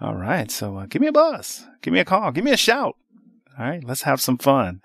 [0.00, 0.50] All right.
[0.50, 1.66] So uh, give me a buzz.
[1.80, 2.32] Give me a call.
[2.32, 2.96] Give me a shout.
[3.58, 3.82] All right.
[3.82, 4.82] Let's have some fun.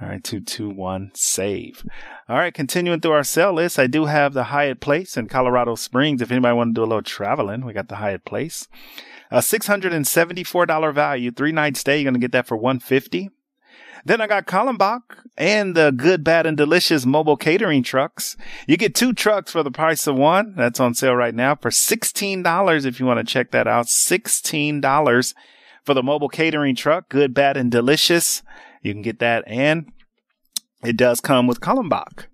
[0.00, 0.24] All right.
[0.24, 1.84] 221 save.
[2.28, 2.52] All right.
[2.52, 6.20] Continuing through our sale list, I do have the Hyatt Place in Colorado Springs.
[6.20, 8.66] If anybody want to do a little traveling, we got the Hyatt Place.
[9.30, 12.00] A $674 value, three night stay.
[12.00, 13.30] You're to get that for 150
[14.06, 15.00] then I got Kolobok
[15.36, 18.36] and the good, bad, and delicious mobile catering trucks.
[18.68, 20.54] You get two trucks for the price of one.
[20.56, 23.86] That's on sale right now for $16 if you want to check that out.
[23.86, 25.34] $16
[25.84, 27.08] for the mobile catering truck.
[27.08, 28.44] Good, bad, and delicious.
[28.80, 29.42] You can get that.
[29.48, 29.90] And
[30.84, 32.26] it does come with Kolobok.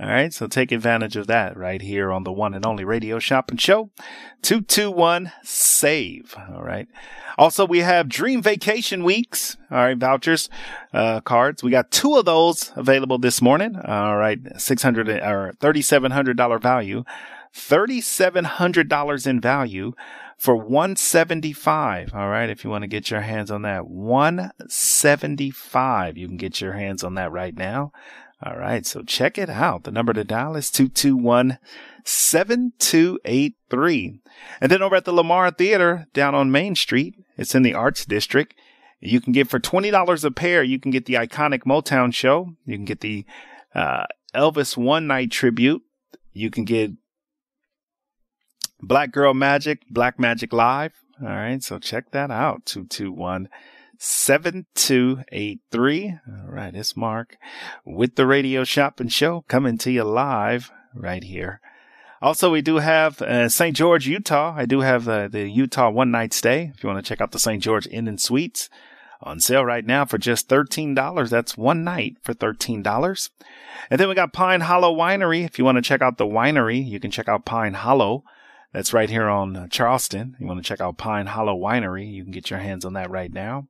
[0.00, 0.32] All right.
[0.32, 3.90] So take advantage of that right here on the one and only radio shopping show.
[4.40, 6.34] 221 save.
[6.50, 6.88] All right.
[7.36, 9.58] Also, we have dream vacation weeks.
[9.70, 9.98] All right.
[9.98, 10.48] Vouchers,
[10.94, 11.62] uh, cards.
[11.62, 13.76] We got two of those available this morning.
[13.76, 14.38] All right.
[14.56, 17.04] 600 or $3,700 value.
[17.54, 19.92] $3,700 in value
[20.38, 22.14] for 175.
[22.14, 22.48] All right.
[22.48, 27.04] If you want to get your hands on that 175, you can get your hands
[27.04, 27.92] on that right now.
[28.42, 28.86] All right.
[28.86, 29.84] So check it out.
[29.84, 31.58] The number to dial is 221
[32.04, 34.20] 7283.
[34.60, 38.06] And then over at the Lamar Theater down on Main Street, it's in the Arts
[38.06, 38.54] District.
[39.00, 42.54] You can get for $20 a pair, you can get the iconic Motown show.
[42.64, 43.24] You can get the
[43.74, 44.04] uh,
[44.34, 45.82] Elvis One Night tribute.
[46.32, 46.92] You can get
[48.80, 50.92] Black Girl Magic, Black Magic Live.
[51.20, 51.62] All right.
[51.62, 52.64] So check that out.
[52.66, 53.48] 221
[54.02, 56.14] 7283.
[56.26, 56.74] All right.
[56.74, 57.36] It's Mark
[57.84, 61.60] with the Radio Shopping Show coming to you live right here.
[62.22, 63.76] Also, we do have uh, St.
[63.76, 64.54] George, Utah.
[64.56, 66.72] I do have uh, the Utah one night stay.
[66.74, 67.62] If you want to check out the St.
[67.62, 68.70] George Inn and Suites
[69.20, 71.28] on sale right now for just $13.
[71.28, 73.30] That's one night for $13.
[73.90, 75.44] And then we got Pine Hollow Winery.
[75.44, 78.24] If you want to check out the winery, you can check out Pine Hollow.
[78.72, 80.38] That's right here on uh, Charleston.
[80.40, 82.10] You want to check out Pine Hollow Winery.
[82.10, 83.66] You can get your hands on that right now.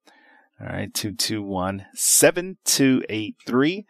[0.61, 0.93] All right.
[0.93, 3.87] 221 7283.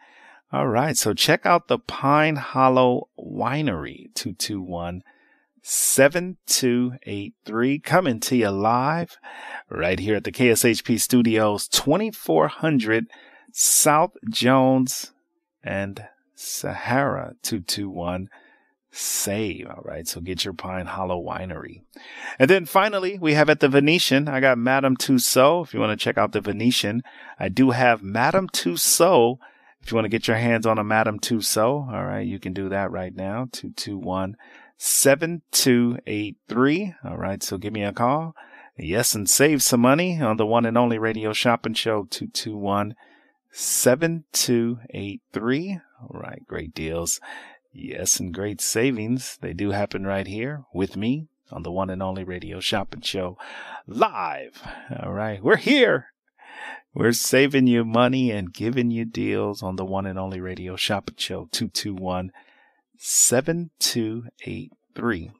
[0.53, 0.95] All right.
[0.97, 4.13] So check out the Pine Hollow Winery.
[4.15, 5.03] 221
[5.61, 7.79] 7283.
[7.79, 9.17] Coming to you live
[9.69, 13.05] right here at the KSHP Studios, 2400
[13.51, 15.11] South Jones
[15.63, 17.35] and Sahara.
[17.43, 18.27] 221
[18.91, 19.67] save.
[19.67, 20.07] All right.
[20.07, 21.81] So get your Pine Hollow Winery.
[22.37, 25.63] And then finally, we have at the Venetian, I got Madame Tussaud.
[25.63, 27.01] If you want to check out the Venetian,
[27.39, 29.39] I do have Madame Tussaud.
[29.81, 32.53] If you want to get your hands on a Madame Tussaud, all right, you can
[32.53, 33.47] do that right now.
[33.51, 34.35] 221
[34.77, 36.93] 7283.
[37.03, 37.41] All right.
[37.41, 38.35] So give me a call.
[38.77, 39.15] Yes.
[39.15, 42.95] And save some money on the one and only radio shopping show 221
[43.51, 45.79] 7283.
[46.01, 46.41] All right.
[46.47, 47.19] Great deals.
[47.73, 49.37] Yes, and great savings.
[49.41, 53.37] They do happen right here with me on the one and only radio shopping show
[53.87, 54.61] live.
[55.01, 55.43] All right.
[55.43, 56.07] We're here.
[56.93, 61.15] We're saving you money and giving you deals on the one and only radio shopping
[61.17, 62.33] show 221
[62.97, 65.31] 7283.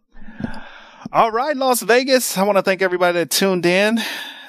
[1.12, 2.38] All right, Las Vegas.
[2.38, 4.00] I want to thank everybody that tuned in.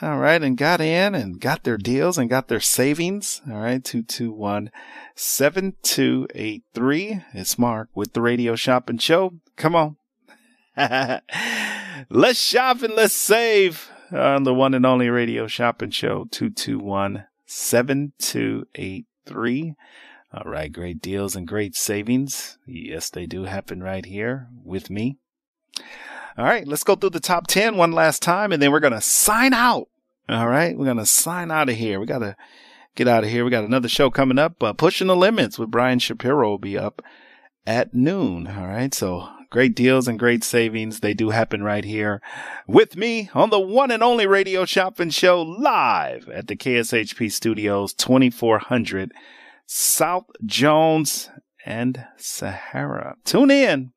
[0.03, 0.43] All right.
[0.43, 3.41] And got in and got their deals and got their savings.
[3.51, 3.83] All right.
[3.83, 4.70] 221
[5.15, 7.23] 7283.
[7.33, 9.33] It's Mark with the Radio Shopping Show.
[9.57, 9.97] Come on.
[12.11, 16.27] let's shop and let's save on the one and only Radio Shopping Show.
[16.31, 19.74] 221 7283.
[20.35, 20.70] All right.
[20.70, 22.59] Great deals and great savings.
[22.66, 25.16] Yes, they do happen right here with me.
[26.36, 28.92] All right, let's go through the top 10 one last time and then we're going
[28.92, 29.88] to sign out.
[30.28, 32.00] All right, we're going to sign out of here.
[32.00, 32.36] We got to
[32.94, 33.44] get out of here.
[33.44, 34.62] We got another show coming up.
[34.62, 37.02] Uh, Pushing the Limits with Brian Shapiro will be up
[37.66, 38.46] at noon.
[38.46, 41.00] All right, so great deals and great savings.
[41.00, 42.22] They do happen right here
[42.66, 47.92] with me on the one and only radio shopping show live at the KSHP studios,
[47.92, 49.12] 2400
[49.66, 51.30] South Jones
[51.64, 53.16] and Sahara.
[53.24, 53.92] Tune in.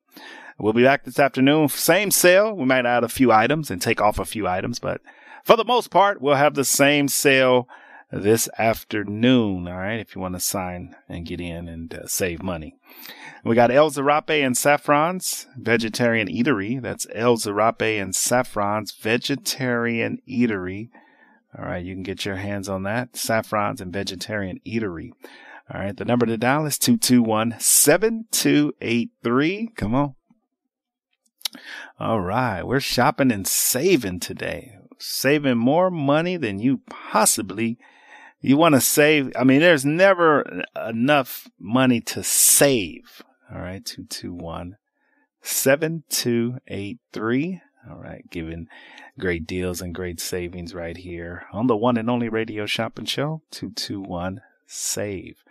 [0.58, 1.68] We'll be back this afternoon.
[1.68, 2.54] Same sale.
[2.54, 5.02] We might add a few items and take off a few items, but
[5.44, 7.68] for the most part, we'll have the same sale
[8.10, 9.68] this afternoon.
[9.68, 10.00] All right.
[10.00, 12.74] If you want to sign and get in and uh, save money.
[13.44, 16.82] We got El Zarape and Saffron's Vegetarian Eatery.
[16.82, 20.90] That's El Zarape and Saffron's Vegetarian Eatery.
[21.56, 21.84] All right.
[21.84, 23.16] You can get your hands on that.
[23.16, 25.12] Saffron's and Vegetarian Eatery.
[25.72, 25.96] All right.
[25.96, 29.68] The number to dial is 221 7283.
[29.76, 30.15] Come on.
[31.98, 32.62] All right.
[32.62, 34.78] We're shopping and saving today.
[34.98, 37.78] Saving more money than you possibly
[38.40, 39.30] you want to save.
[39.36, 43.22] I mean, there's never enough money to save.
[43.52, 43.84] All right.
[43.84, 44.76] 221
[45.42, 47.60] 7283.
[47.88, 48.66] All right, giving
[49.18, 53.42] great deals and great savings right here on the one and only radio shopping show
[53.52, 55.44] 221 save.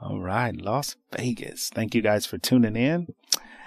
[0.00, 1.68] All right, Las Vegas.
[1.68, 3.14] Thank you guys for tuning in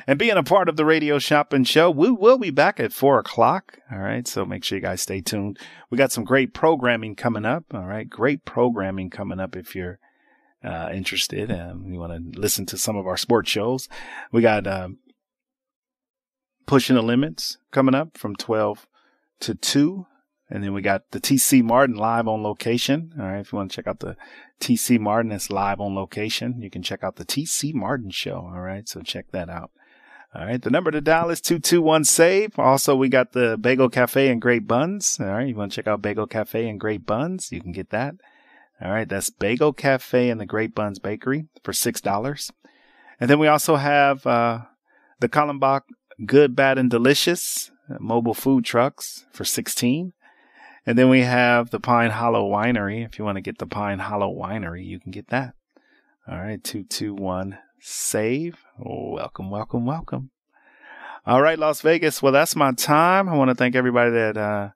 [0.08, 1.90] and being a part of the radio shopping show.
[1.90, 3.80] We will be back at four o'clock.
[3.92, 4.28] All right.
[4.28, 5.60] So make sure you guys stay tuned.
[5.90, 7.66] We got some great programming coming up.
[7.74, 8.10] All right.
[8.10, 10.00] Great programming coming up if you're
[10.64, 13.88] uh, interested and you want to listen to some of our sports shows.
[14.32, 15.00] We got, um,
[16.66, 18.86] pushing the limits coming up from 12
[19.40, 20.06] to 2.
[20.52, 23.14] And then we got the TC Martin live on location.
[23.20, 23.40] All right.
[23.40, 24.16] If you want to check out the
[24.60, 26.62] TC Martin, that's live on location.
[26.62, 28.50] You can check out the TC Martin show.
[28.54, 28.88] All right.
[28.88, 29.72] So check that out.
[30.36, 30.62] All right.
[30.62, 32.60] The number to dial is 221 save.
[32.60, 35.20] Also, we got the Bagel Cafe and Great Buns.
[35.20, 35.48] All right.
[35.48, 37.52] You want to check out Bagel Cafe and Great Buns?
[37.52, 38.16] You can get that.
[38.80, 39.10] All right.
[39.10, 42.52] That's Bagel Cafe and the Great Buns Bakery for $6.
[43.20, 44.60] And then we also have, uh,
[45.20, 45.82] the Kallenbach
[46.26, 50.14] Good, Bad, and Delicious mobile food trucks for 16.
[50.86, 53.04] And then we have the Pine Hollow Winery.
[53.04, 55.56] If you want to get the Pine Hollow Winery, you can get that.
[56.28, 56.64] All right.
[56.64, 58.58] 221 save.
[58.78, 60.32] Welcome, welcome, welcome.
[61.26, 62.22] All right, Las Vegas.
[62.22, 63.28] Well, that's my time.
[63.30, 64.70] I want to thank everybody that uh,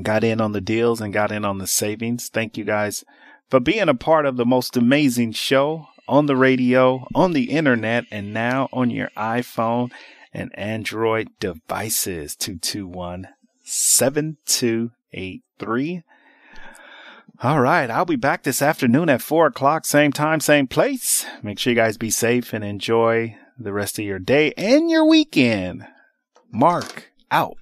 [0.00, 2.28] got in on the deals and got in on the savings.
[2.28, 3.04] Thank you guys
[3.50, 8.04] for being a part of the most amazing show on the radio, on the internet,
[8.10, 9.90] and now on your iPhone
[10.32, 12.34] and Android devices.
[12.36, 13.28] 221
[13.64, 16.02] 7283.
[17.42, 17.90] All right.
[17.90, 21.26] I'll be back this afternoon at four o'clock, same time, same place.
[21.42, 25.04] Make sure you guys be safe and enjoy the rest of your day and your
[25.04, 25.84] weekend.
[26.52, 27.56] Mark out.